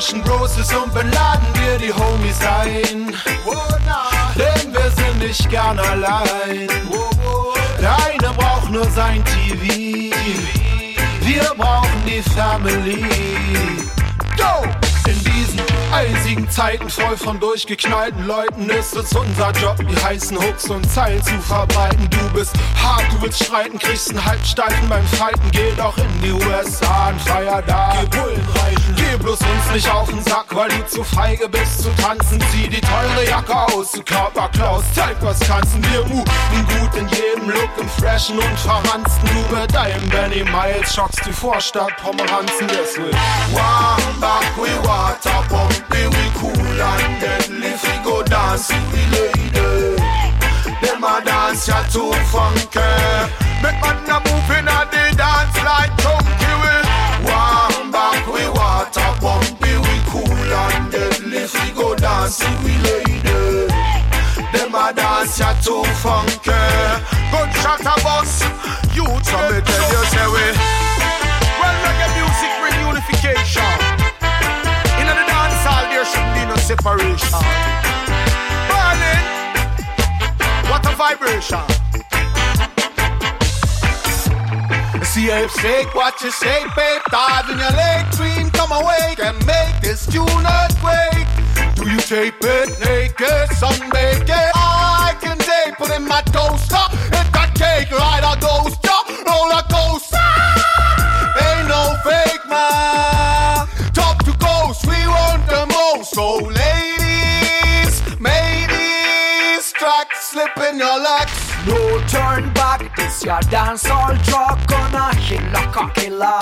Zwischen 0.05 0.23
Roses 0.29 0.71
und 0.75 0.93
Bin 0.93 1.14
Zeiten 16.85 16.91
voll 16.91 17.17
von 17.17 17.41
durchgeknallten 17.41 18.27
Leuten 18.27 18.69
ist 18.69 18.95
es 18.97 19.13
unser 19.15 19.53
Job, 19.53 19.77
die 19.89 19.97
heißen 19.97 20.37
Hooks 20.37 20.69
und 20.69 20.91
Zeilen 20.91 21.23
zu 21.23 21.39
verbreiten. 21.41 22.09
Du 22.11 22.39
bist 22.39 22.53
hart, 22.83 23.05
du 23.11 23.23
willst 23.23 23.45
streiten, 23.45 23.79
kriegst 23.79 24.11
einen 24.11 24.25
Halbsteifen 24.25 24.89
beim 24.89 25.07
Fighten. 25.07 25.51
Geh 25.51 25.73
doch 25.77 25.97
in 25.97 26.23
die 26.23 26.33
USA 26.33 27.09
und 27.09 27.21
feier 27.23 27.63
da. 27.63 27.95
Geh 28.01 28.19
Bullen 28.19 28.49
reiten, 28.57 28.97
geh 28.97 29.17
bloß 29.17 29.39
uns 29.41 29.73
nicht 29.73 29.91
auf 29.91 30.09
den 30.09 30.23
Sack, 30.25 30.47
weil 30.51 30.69
du 30.69 30.87
zu 30.87 31.05
feige 31.05 31.49
bist 31.49 31.83
zu 31.83 31.91
tanzen. 32.03 32.43
Zieh 32.53 32.69
die 32.69 32.81
teure 32.81 33.27
Jacke 33.29 33.57
aus, 33.73 33.93
du 33.93 34.03
Körperklaus, 34.03 34.85
zeig 34.95 35.17
was 35.21 35.41
kannst. 35.41 35.75
Wir 35.91 36.01
moven 36.01 36.67
gut 36.69 36.95
in 36.97 37.09
jedem 37.09 37.51
Look, 37.51 37.71
im 37.81 37.89
Freshen 37.89 38.39
und 38.39 38.59
Verransten. 38.61 39.29
Du 39.33 39.57
mit 39.57 39.75
deinem 39.75 40.07
Benny 40.11 40.45
Miles 40.45 40.95
schockst 40.95 41.25
die 41.27 41.33
Vorstadt 41.33 41.97
Pomeranzen, 42.03 42.69
deswegen. 42.69 43.17
Warm 43.53 44.21
back, 44.21 44.45
we 44.57 44.69
water 44.87 45.43
go 48.55 48.61
dancing, 48.61 48.91
we 48.93 49.03
lady. 49.11 49.97
Them 50.81 51.05
a 51.05 51.21
dance 51.25 51.67
ya 51.67 51.83
too 51.89 52.13
funky. 52.31 52.79
Make 53.63 53.81
man 53.83 53.99
a 54.07 54.19
moving 54.27 54.69
on 54.69 54.87
the 54.91 55.15
dance 55.17 55.59
like 55.65 55.91
chunky 55.99 56.53
we. 56.63 56.75
Warm 57.27 57.91
back, 57.91 58.27
we 58.27 58.47
water 58.51 59.11
pumpy, 59.21 59.75
we 59.83 59.95
cool 60.07 60.53
and 60.55 60.93
deadly. 60.93 61.47
We 61.55 61.73
go 61.73 61.95
dancing, 61.95 62.57
we 62.63 62.77
lady. 62.87 63.67
Them 64.53 64.75
a 64.75 64.93
dance 64.95 65.39
ya 65.39 65.53
too 65.61 65.85
funky. 65.99 66.53
Gunshot 67.33 67.81
a 67.81 67.95
bus, 68.05 68.43
youth. 68.95 69.25
So 69.27 69.39
me 69.51 69.61
tell 69.67 69.91
you 69.91 70.05
say 70.13 70.27
we. 70.31 70.47
Well, 71.59 71.75
reggae 71.83 72.09
music 72.19 72.53
bring 72.61 72.79
unification. 72.87 73.75
In 75.01 75.07
the 75.11 75.15
dance 75.27 75.65
hall 75.67 75.85
there 75.91 76.05
shouldn't 76.05 76.35
be 76.35 76.47
no 76.47 76.57
separation. 76.57 77.84
Vibration. 80.95 81.65
See 85.05 85.27
if 85.31 85.51
shake 85.61 85.95
what 85.95 86.21
you 86.23 86.31
shake, 86.31 86.69
babe. 86.75 87.03
Dive 87.11 87.51
in 87.51 87.59
your 87.59 87.71
leg, 87.71 88.11
dream, 88.13 88.51
come 88.51 88.73
awake 88.73 89.21
and 89.21 89.37
make 89.47 89.81
this 89.83 90.07
tune 90.07 90.27
earthquake. 90.27 91.27
Do 91.77 91.89
you 91.89 92.01
tape 92.01 92.35
it 92.41 92.69
naked, 92.81 93.49
sunbake 93.59 94.29
it? 94.29 94.53
I 94.55 95.17
can 95.21 95.39
tape 95.39 95.81
it 95.81 95.91
in 95.97 96.09
my 96.09 96.23
toaster. 96.33 96.85
If 97.13 97.35
I 97.35 97.47
cake 97.55 97.91
right, 97.93 98.25
I 98.25 98.37
ghost 98.41 98.85
roller 99.27 99.65
coaster. 99.71 100.31
Ain't 101.47 101.69
no 101.69 101.83
fake 102.05 102.45
man. 102.49 103.67
Top 103.93 104.19
to 104.25 104.33
ghost, 104.39 104.87
we 104.87 104.99
want 105.07 105.47
the 105.47 105.67
most. 105.73 106.15
So 106.15 106.37
ladies, 106.39 106.74
track 110.45 110.57
slip 110.57 110.73
in 110.73 110.79
your 110.79 111.01
legs. 111.01 111.53
No 111.67 112.01
turn 112.07 112.53
back, 112.53 112.95
this 112.97 113.25
your 113.25 113.41
dance 113.43 113.89
all 113.89 114.17
truck 114.25 114.67
gonna 114.67 115.11
killer 115.21 115.91
killer. 115.95 116.41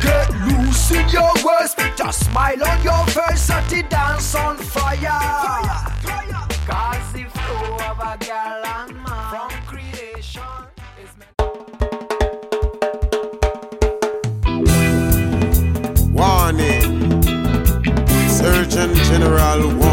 Get 0.00 0.30
loose 0.46 0.90
in 0.92 1.08
your 1.08 1.32
words, 1.44 1.74
put 1.74 2.00
a 2.00 2.12
smile 2.12 2.64
on 2.64 2.82
your 2.82 3.06
face, 3.06 3.42
set 3.42 3.68
the 3.68 3.82
dance 3.88 4.34
on 4.34 4.56
fire. 4.56 4.98
Cause 6.66 7.12
the 7.12 7.24
flow 7.24 7.76
of 7.76 7.98
a 7.98 8.16
girl 8.24 8.64
and 8.64 8.94
man 8.94 9.30
from 9.30 9.50
creation 9.66 10.42
is 11.02 11.12
meant 11.18 11.34
Warning. 16.12 17.22
Surgeon 18.28 18.94
General 18.94 19.87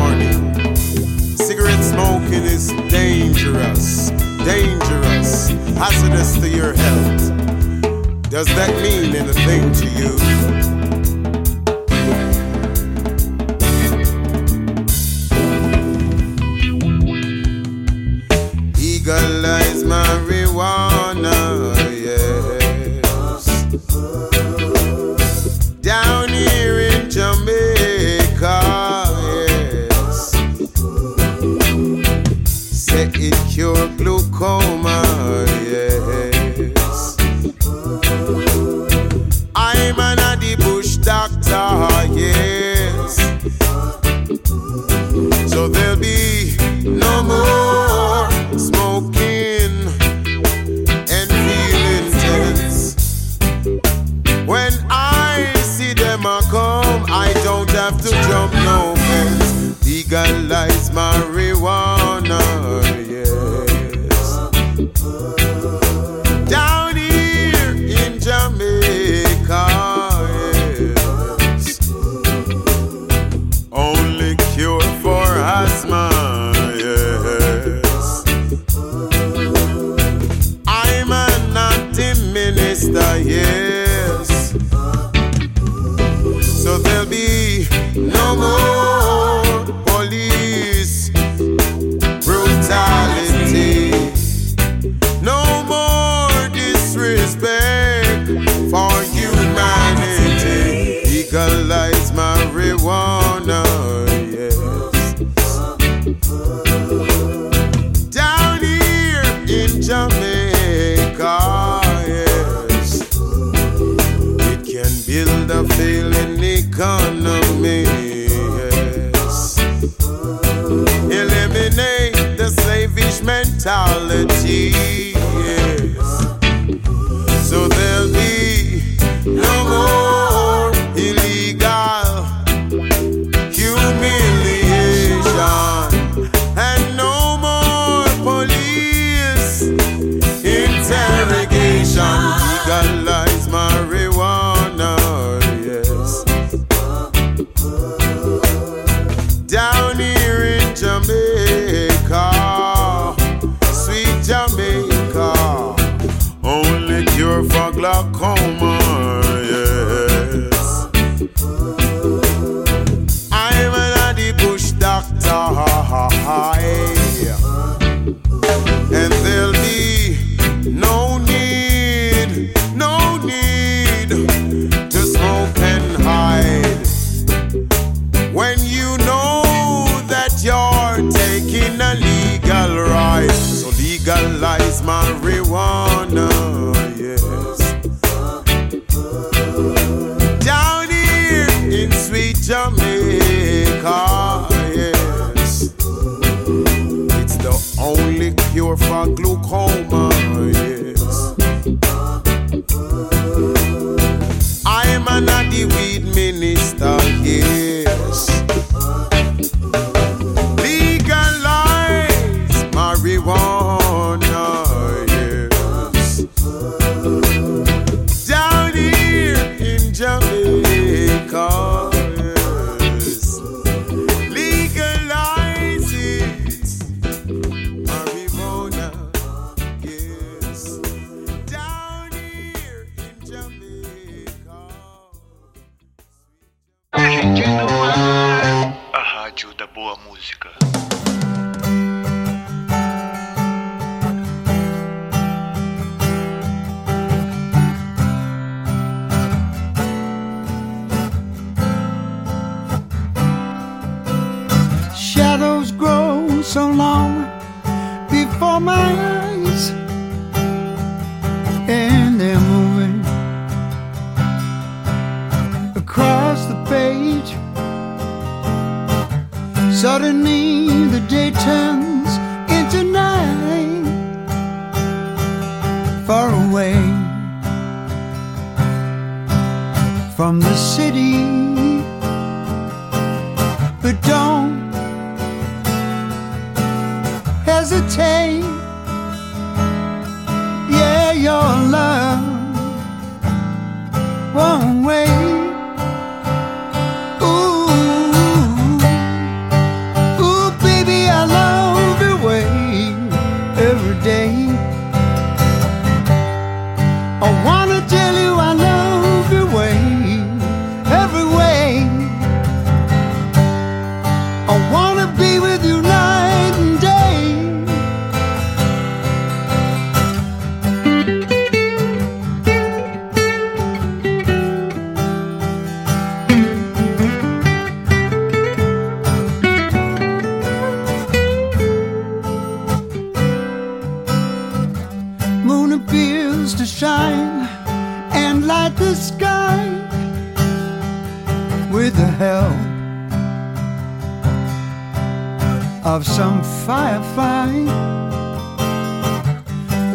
dangerous, 4.45 5.49
hazardous 5.75 6.37
to 6.37 6.47
your 6.47 6.73
health. 6.73 8.29
Does 8.29 8.45
that 8.45 8.69
mean 8.83 9.15
anything 9.15 9.71
to 9.73 9.87
you? 9.87 10.94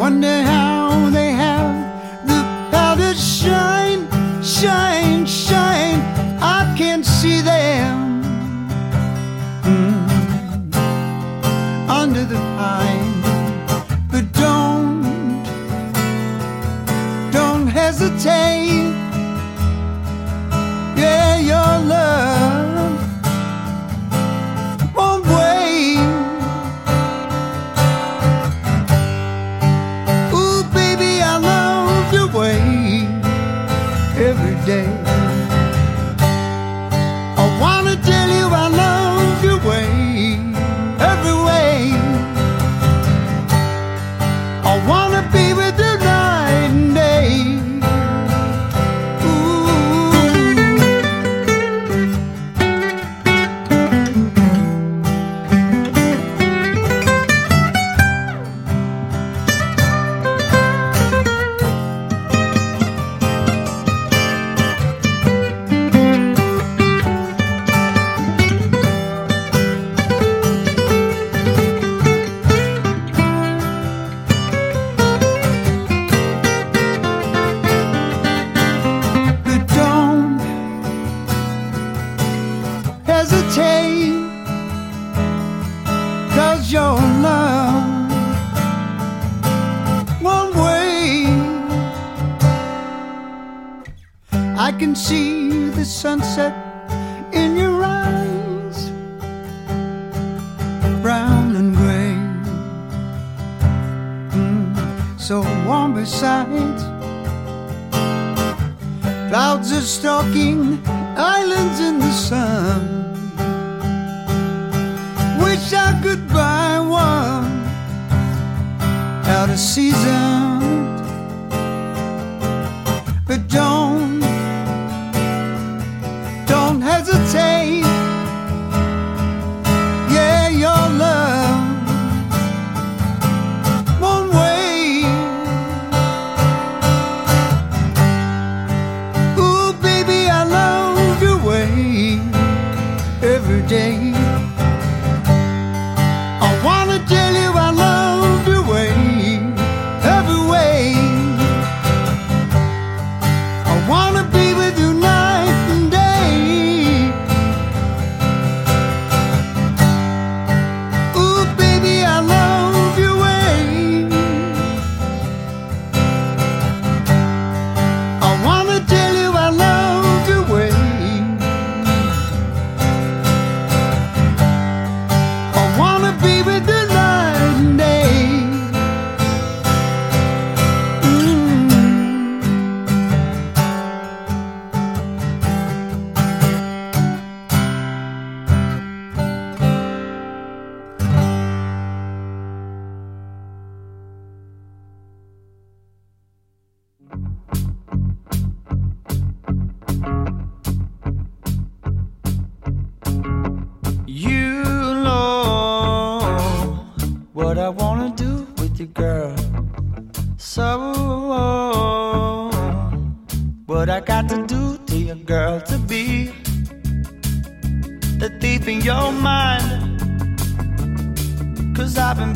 Wonder 0.01 0.41
how 0.41 0.80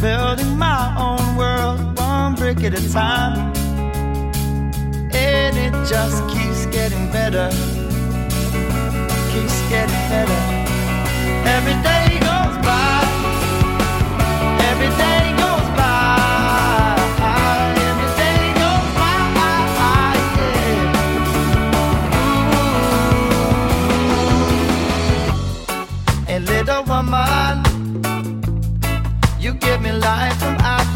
building 0.05 0.55
my 0.55 0.83
own 0.99 1.35
world 1.35 1.97
one 1.97 2.35
brick 2.35 2.63
at 2.63 2.77
a 2.79 2.93
time. 2.93 3.51
And 5.11 5.53
it 5.65 5.73
just 5.89 6.19
keeps 6.29 6.67
getting 6.67 7.11
better. 7.11 7.49
Keeps 9.31 9.57
getting 9.73 10.03
better. 10.13 10.41
Every 11.55 11.77
day 11.89 12.05
goes 12.29 12.57
by. 12.69 12.97
Every 14.69 14.91
day 15.01 15.14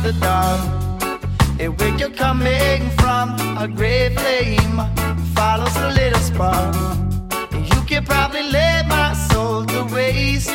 after 0.10 0.20
dark. 0.20 1.60
And 1.60 1.78
where 1.80 1.98
you're 1.98 2.10
coming 2.10 2.90
from, 2.92 3.36
a 3.58 3.68
great 3.68 4.18
flame 4.18 4.82
follows 5.36 5.76
a 5.78 5.90
little 5.90 6.20
spark. 6.20 6.76
You 7.52 7.82
can 7.86 8.06
probably 8.06 8.44
lay 8.44 8.84
my 8.88 9.14
soul 9.14 9.66
to 9.66 9.84
waste. 9.94 10.52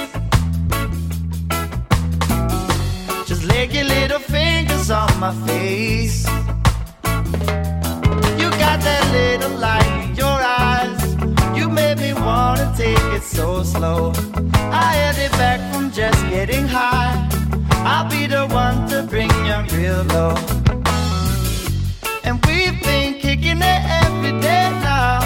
Just 3.26 3.44
lay 3.44 3.66
your 3.66 3.84
little 3.84 4.18
fingers 4.18 4.90
on 4.90 5.18
my 5.20 5.32
face. 5.46 6.26
You 8.38 8.50
got 8.64 8.80
that 8.88 9.04
little 9.12 9.58
light 9.58 10.08
in 10.08 10.14
your 10.16 10.38
eyes. 10.66 11.56
You 11.56 11.68
made 11.68 11.98
me 11.98 12.12
wanna 12.14 12.72
take 12.76 12.98
it 13.16 13.22
so 13.22 13.62
slow. 13.62 14.12
I 14.72 14.94
held 14.94 15.18
it 15.18 15.32
back 15.32 15.60
from 15.72 15.90
just 15.90 16.20
getting 16.30 16.66
high. 16.66 17.23
I'll 17.96 18.10
be 18.10 18.26
the 18.26 18.44
one 18.48 18.88
to 18.88 19.04
bring 19.04 19.30
you 19.46 19.58
real 19.78 20.02
low. 20.14 20.34
And 22.24 22.44
we've 22.44 22.82
been 22.82 23.20
kicking 23.20 23.62
it 23.72 23.82
every 24.02 24.32
day 24.40 24.68
now. 24.82 25.20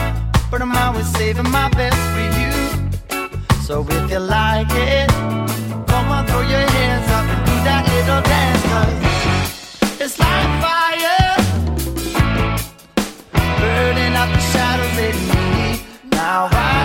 But 0.50 0.60
I'm 0.60 0.76
always 0.76 1.10
saving 1.16 1.50
my 1.50 1.70
best 1.70 1.96
for 2.12 2.26
you. 2.40 2.52
So 3.62 3.86
if 3.88 4.10
you 4.10 4.18
like 4.18 4.68
it, 4.72 5.08
come 5.88 6.08
on, 6.14 6.26
throw 6.26 6.42
your 6.42 6.66
hands 6.76 7.08
up 7.16 7.24
and 7.34 7.42
do 7.48 7.54
that 7.68 7.82
little 7.94 8.22
dance. 8.32 8.62
Cause 8.72 10.00
it's 10.02 10.18
like 10.18 10.50
fire, 10.64 11.36
burning 13.60 14.14
up 14.22 14.28
the 14.36 14.42
shadows 14.52 14.98
in 15.08 15.16
me. 15.30 15.80
Now 16.12 16.50
I 16.52 16.77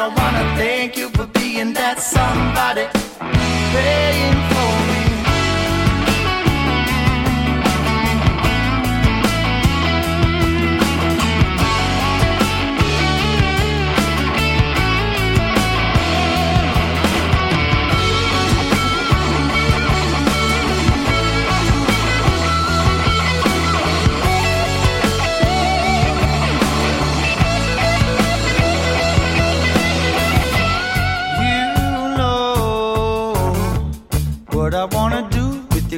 I 0.00 0.06
wanna 0.06 0.56
thank 0.56 0.96
you 0.96 1.08
for 1.10 1.26
being 1.26 1.72
that 1.72 1.98
somebody. 1.98 2.86
Praying 3.72 4.38
for 4.48 4.57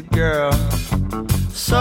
you, 0.00 0.08
girl. 0.10 0.52
So, 1.52 1.80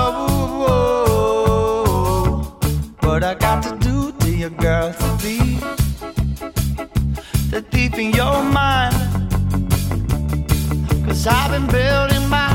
what 3.02 3.24
I 3.24 3.36
got 3.36 3.64
to 3.64 3.78
do 3.80 4.12
to 4.12 4.30
your 4.32 4.50
girl, 4.50 4.94
to 4.94 5.18
be 5.24 5.38
the 7.50 7.62
thief 7.72 7.98
in 7.98 8.12
your 8.12 8.44
mind. 8.44 8.96
Cause 11.06 11.28
I've 11.28 11.52
been 11.52 11.68
building 11.68 12.28
my 12.30 12.49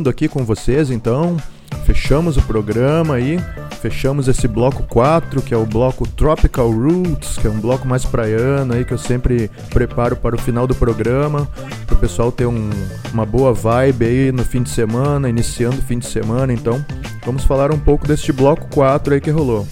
Voltando 0.00 0.08
aqui 0.16 0.28
com 0.28 0.46
vocês 0.46 0.90
então, 0.90 1.36
fechamos 1.84 2.38
o 2.38 2.42
programa 2.42 3.16
aí, 3.16 3.38
fechamos 3.82 4.28
esse 4.28 4.48
bloco 4.48 4.82
4, 4.84 5.42
que 5.42 5.52
é 5.52 5.56
o 5.58 5.66
bloco 5.66 6.08
Tropical 6.08 6.70
Roots, 6.70 7.36
que 7.36 7.46
é 7.46 7.50
um 7.50 7.60
bloco 7.60 7.86
mais 7.86 8.02
praiano 8.02 8.72
aí 8.72 8.82
que 8.82 8.92
eu 8.94 8.98
sempre 8.98 9.50
preparo 9.68 10.16
para 10.16 10.34
o 10.34 10.38
final 10.38 10.66
do 10.66 10.74
programa, 10.74 11.46
para 11.86 11.94
o 11.96 11.98
pessoal 11.98 12.32
ter 12.32 12.46
um- 12.46 12.70
uma 13.12 13.26
boa 13.26 13.52
vibe 13.52 14.06
aí 14.06 14.32
no 14.32 14.42
fim 14.42 14.62
de 14.62 14.70
semana, 14.70 15.28
iniciando 15.28 15.76
o 15.76 15.82
fim 15.82 15.98
de 15.98 16.06
semana, 16.06 16.50
então 16.50 16.82
vamos 17.26 17.44
falar 17.44 17.70
um 17.70 17.78
pouco 17.78 18.08
deste 18.08 18.32
bloco 18.32 18.68
4 18.74 19.12
aí 19.12 19.20
que 19.20 19.30
rolou. 19.30 19.68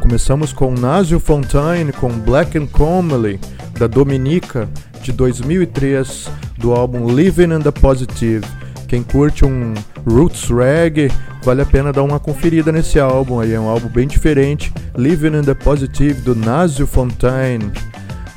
Começamos 0.00 0.52
com 0.52 0.72
Nasio 0.72 1.20
Fontaine 1.20 1.92
com 1.92 2.08
Black 2.08 2.58
and 2.58 2.66
Comely, 2.66 3.38
da 3.78 3.86
Dominica, 3.86 4.68
de 5.00 5.12
2003, 5.12 6.28
do 6.56 6.72
álbum 6.72 7.08
Living 7.08 7.54
in 7.54 7.60
the 7.60 7.70
Positive. 7.70 8.44
Quem 8.88 9.02
curte 9.02 9.44
um 9.44 9.74
roots 10.06 10.48
reggae, 10.48 11.12
vale 11.42 11.60
a 11.60 11.66
pena 11.66 11.92
dar 11.92 12.02
uma 12.02 12.18
conferida 12.18 12.72
nesse 12.72 12.98
álbum 12.98 13.38
aí, 13.38 13.52
é 13.52 13.60
um 13.60 13.68
álbum 13.68 13.86
bem 13.86 14.08
diferente, 14.08 14.72
Living 14.96 15.36
in 15.36 15.42
the 15.42 15.52
Positive, 15.52 16.22
do 16.22 16.34
Nasio 16.34 16.86
Fontaine. 16.86 17.70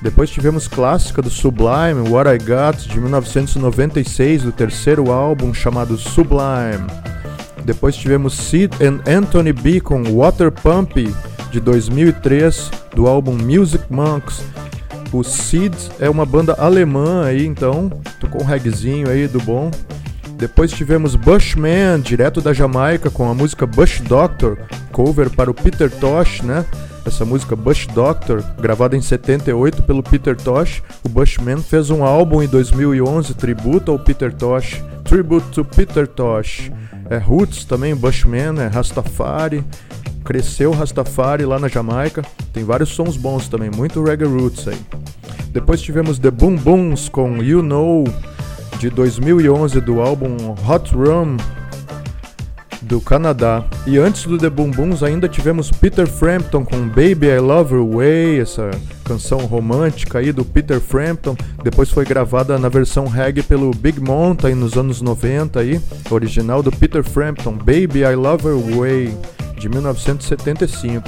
Depois 0.01 0.29
tivemos 0.29 0.67
clássica 0.67 1.21
do 1.21 1.29
Sublime, 1.29 2.09
What 2.09 2.29
I 2.29 2.37
Got, 2.37 2.85
de 2.85 2.99
1996, 2.99 4.43
do 4.43 4.51
terceiro 4.51 5.09
álbum 5.09 5.53
chamado 5.53 5.97
Sublime. 5.97 6.85
Depois 7.63 7.95
tivemos 7.95 8.33
Sid 8.33 8.75
and 8.83 8.99
Anthony 9.09 9.53
B 9.53 9.79
com 9.79 10.03
Water 10.03 10.51
Pump 10.51 10.95
de 11.49 11.59
2003 11.61 12.69
do 12.93 13.07
álbum 13.07 13.37
Music 13.37 13.85
Monks. 13.89 14.43
O 15.13 15.23
Sid 15.23 15.75
é 15.97 16.09
uma 16.09 16.25
banda 16.25 16.55
alemã 16.57 17.23
aí, 17.23 17.45
então 17.45 17.89
tocou 18.19 18.41
um 18.41 18.45
reggaezinho 18.45 19.09
aí 19.09 19.27
do 19.27 19.39
bom. 19.39 19.71
Depois 20.41 20.71
tivemos 20.71 21.15
Bushman, 21.15 21.99
direto 22.01 22.41
da 22.41 22.51
Jamaica, 22.51 23.11
com 23.11 23.29
a 23.29 23.33
música 23.35 23.67
Bush 23.67 24.01
Doctor, 24.01 24.57
cover 24.91 25.29
para 25.29 25.51
o 25.51 25.53
Peter 25.53 25.87
Tosh, 25.87 26.41
né? 26.41 26.65
Essa 27.05 27.23
música 27.23 27.55
Bush 27.55 27.85
Doctor, 27.85 28.43
gravada 28.59 28.97
em 28.97 29.01
78 29.01 29.83
pelo 29.83 30.01
Peter 30.01 30.35
Tosh. 30.35 30.81
O 31.03 31.09
Bushman 31.09 31.61
fez 31.61 31.91
um 31.91 32.03
álbum 32.03 32.41
em 32.41 32.47
2011, 32.47 33.35
tributo 33.35 33.91
ao 33.91 33.99
Peter 33.99 34.33
Tosh. 34.33 34.81
Tribute 35.03 35.47
to 35.49 35.63
Peter 35.63 36.07
Tosh. 36.07 36.71
É 37.07 37.19
Roots 37.19 37.63
também, 37.63 37.93
Bushman, 37.95 38.59
é 38.61 38.65
Rastafari. 38.65 39.63
Cresceu 40.25 40.71
Rastafari 40.71 41.45
lá 41.45 41.59
na 41.59 41.67
Jamaica. 41.67 42.23
Tem 42.51 42.63
vários 42.63 42.89
sons 42.89 43.15
bons 43.15 43.47
também, 43.47 43.69
muito 43.69 44.03
reggae 44.03 44.25
roots 44.25 44.67
aí. 44.67 44.79
Depois 45.51 45.83
tivemos 45.83 46.17
The 46.17 46.31
Boom 46.31 46.55
Booms 46.55 47.09
com 47.09 47.43
You 47.43 47.61
Know, 47.61 48.05
de 48.81 48.89
2011, 48.89 49.79
do 49.79 50.01
álbum 50.01 50.35
Hot 50.67 50.95
Rum, 50.95 51.37
do 52.81 52.99
Canadá. 52.99 53.63
E 53.85 53.99
antes 53.99 54.25
do 54.25 54.39
The 54.39 54.49
Boom 54.49 54.71
Booms 54.71 55.03
ainda 55.03 55.29
tivemos 55.29 55.69
Peter 55.69 56.07
Frampton 56.07 56.65
com 56.65 56.87
Baby 56.87 57.27
I 57.27 57.37
Love 57.37 57.75
Your 57.75 57.97
Way, 57.97 58.39
essa 58.39 58.71
canção 59.05 59.41
romântica 59.41 60.17
aí 60.17 60.31
do 60.31 60.43
Peter 60.43 60.79
Frampton. 60.79 61.37
Depois 61.63 61.91
foi 61.91 62.05
gravada 62.05 62.57
na 62.57 62.69
versão 62.69 63.05
reggae 63.05 63.43
pelo 63.43 63.69
Big 63.69 63.99
Mountain 64.01 64.55
nos 64.55 64.75
anos 64.75 64.99
90 64.99 65.59
aí, 65.59 65.79
original 66.09 66.63
do 66.63 66.71
Peter 66.71 67.03
Frampton, 67.03 67.53
Baby 67.53 67.99
I 67.99 68.15
Love 68.15 68.47
Your 68.47 68.79
Way, 68.79 69.15
de 69.59 69.69
1975. 69.69 71.07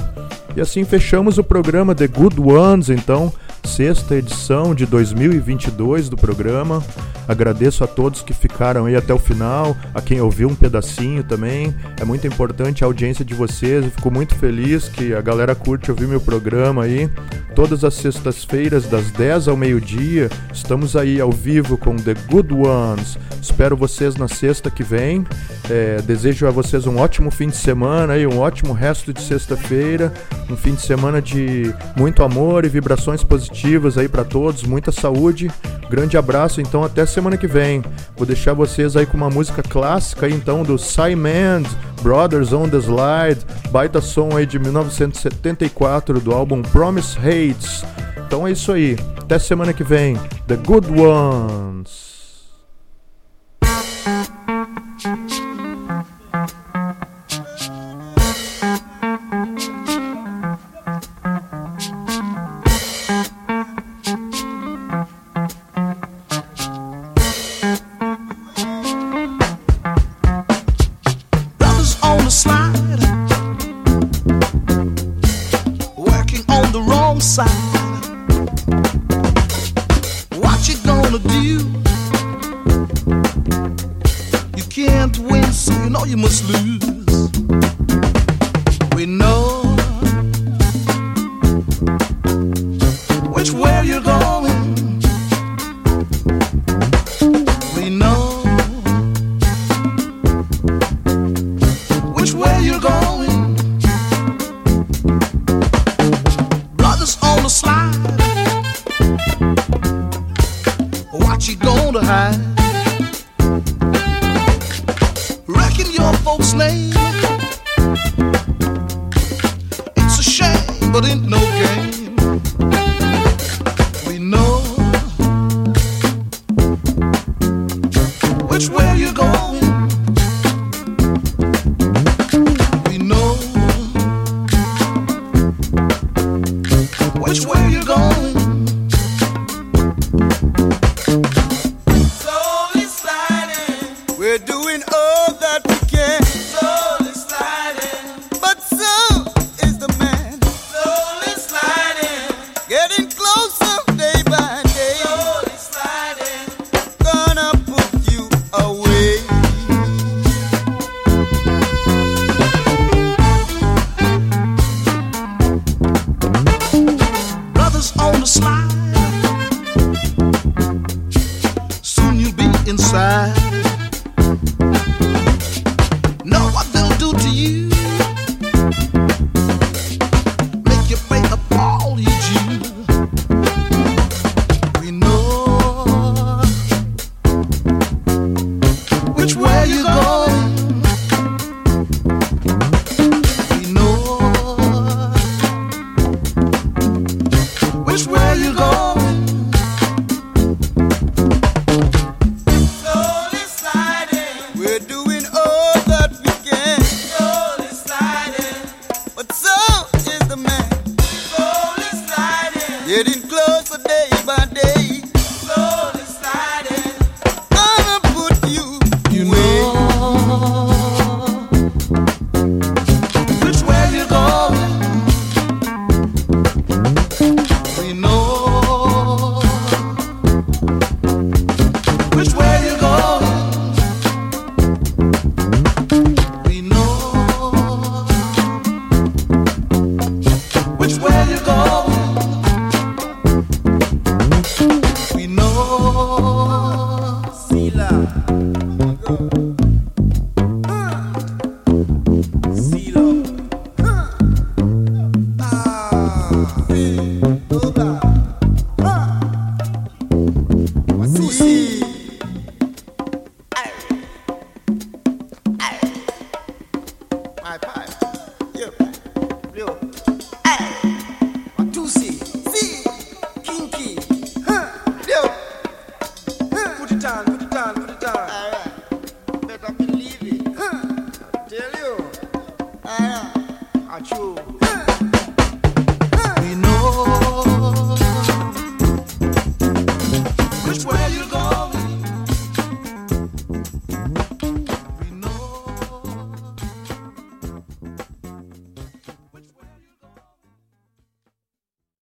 E 0.55 0.61
assim 0.61 0.83
fechamos 0.83 1.39
o 1.39 1.43
programa 1.43 1.95
The 1.95 2.05
Good 2.05 2.39
Ones, 2.39 2.91
então, 2.91 3.33
sexta 3.65 4.15
edição 4.15 4.75
de 4.75 4.85
2022 4.85 6.09
do 6.09 6.17
programa. 6.17 6.83
Agradeço 7.27 7.83
a 7.83 7.87
todos 7.87 8.21
que 8.21 8.33
ficaram 8.33 8.85
aí 8.85 8.95
até 8.95 9.13
o 9.13 9.19
final, 9.19 9.77
a 9.93 10.01
quem 10.01 10.19
ouviu 10.19 10.49
um 10.49 10.55
pedacinho 10.55 11.23
também. 11.23 11.73
É 11.99 12.03
muito 12.03 12.27
importante 12.27 12.83
a 12.83 12.87
audiência 12.87 13.23
de 13.23 13.33
vocês. 13.33 13.85
Eu 13.85 13.91
fico 13.91 14.11
muito 14.11 14.35
feliz 14.35 14.89
que 14.89 15.13
a 15.13 15.21
galera 15.21 15.55
curte 15.55 15.89
ouvir 15.89 16.07
meu 16.07 16.19
programa 16.19 16.83
aí. 16.83 17.09
Todas 17.55 17.83
as 17.83 17.93
sextas-feiras, 17.93 18.87
das 18.87 19.11
10 19.11 19.47
ao 19.47 19.55
meio-dia, 19.55 20.29
estamos 20.51 20.95
aí 20.95 21.21
ao 21.21 21.31
vivo 21.31 21.77
com 21.77 21.95
The 21.95 22.15
Good 22.29 22.53
Ones. 22.53 23.17
Espero 23.41 23.77
vocês 23.77 24.15
na 24.15 24.27
sexta 24.27 24.69
que 24.69 24.83
vem. 24.83 25.25
É, 25.69 26.01
desejo 26.01 26.47
a 26.47 26.51
vocês 26.51 26.85
um 26.87 26.97
ótimo 26.97 27.31
fim 27.31 27.47
de 27.47 27.55
semana 27.55 28.17
e 28.17 28.25
um 28.25 28.39
ótimo 28.39 28.73
resto 28.73 29.13
de 29.13 29.21
sexta-feira. 29.21 30.11
Um 30.49 30.57
fim 30.57 30.73
de 30.73 30.81
semana 30.81 31.21
de 31.21 31.73
muito 31.95 32.23
amor 32.23 32.65
e 32.65 32.69
vibrações 32.69 33.23
positivas 33.23 33.52
aí 33.97 34.07
para 34.07 34.23
todos, 34.23 34.63
muita 34.63 34.91
saúde. 34.91 35.51
Grande 35.89 36.17
abraço, 36.17 36.59
então 36.59 36.83
até 36.83 37.05
semana 37.05 37.37
que 37.37 37.47
vem. 37.47 37.83
Vou 38.17 38.25
deixar 38.25 38.53
vocês 38.53 38.95
aí 38.97 39.05
com 39.05 39.15
uma 39.15 39.29
música 39.29 39.61
clássica 39.61 40.27
então 40.27 40.63
do 40.63 40.77
Simon 40.77 41.63
Brothers 42.01 42.51
on 42.51 42.67
the 42.67 42.77
Slide, 42.77 43.45
baita 43.69 44.01
som 44.01 44.35
aí 44.35 44.45
de 44.45 44.59
1974 44.59 46.19
do 46.19 46.33
álbum 46.33 46.61
Promise 46.61 47.17
Hates. 47.17 47.83
Então 48.25 48.47
é 48.47 48.51
isso 48.51 48.71
aí. 48.71 48.97
Até 49.17 49.39
semana 49.39 49.71
que 49.71 49.83
vem. 49.83 50.15
The 50.47 50.55
Good 50.57 50.99
Ones. 50.99 52.12
What 80.63 80.69
you 80.69 80.85
gonna 80.85 81.19
do? 81.19 81.59
You 84.55 84.63
can't 84.69 85.19
win, 85.19 85.43
so 85.51 85.73
you 85.73 85.89
know 85.89 86.05
you 86.05 86.15
must 86.15 86.47
lose. 86.47 86.92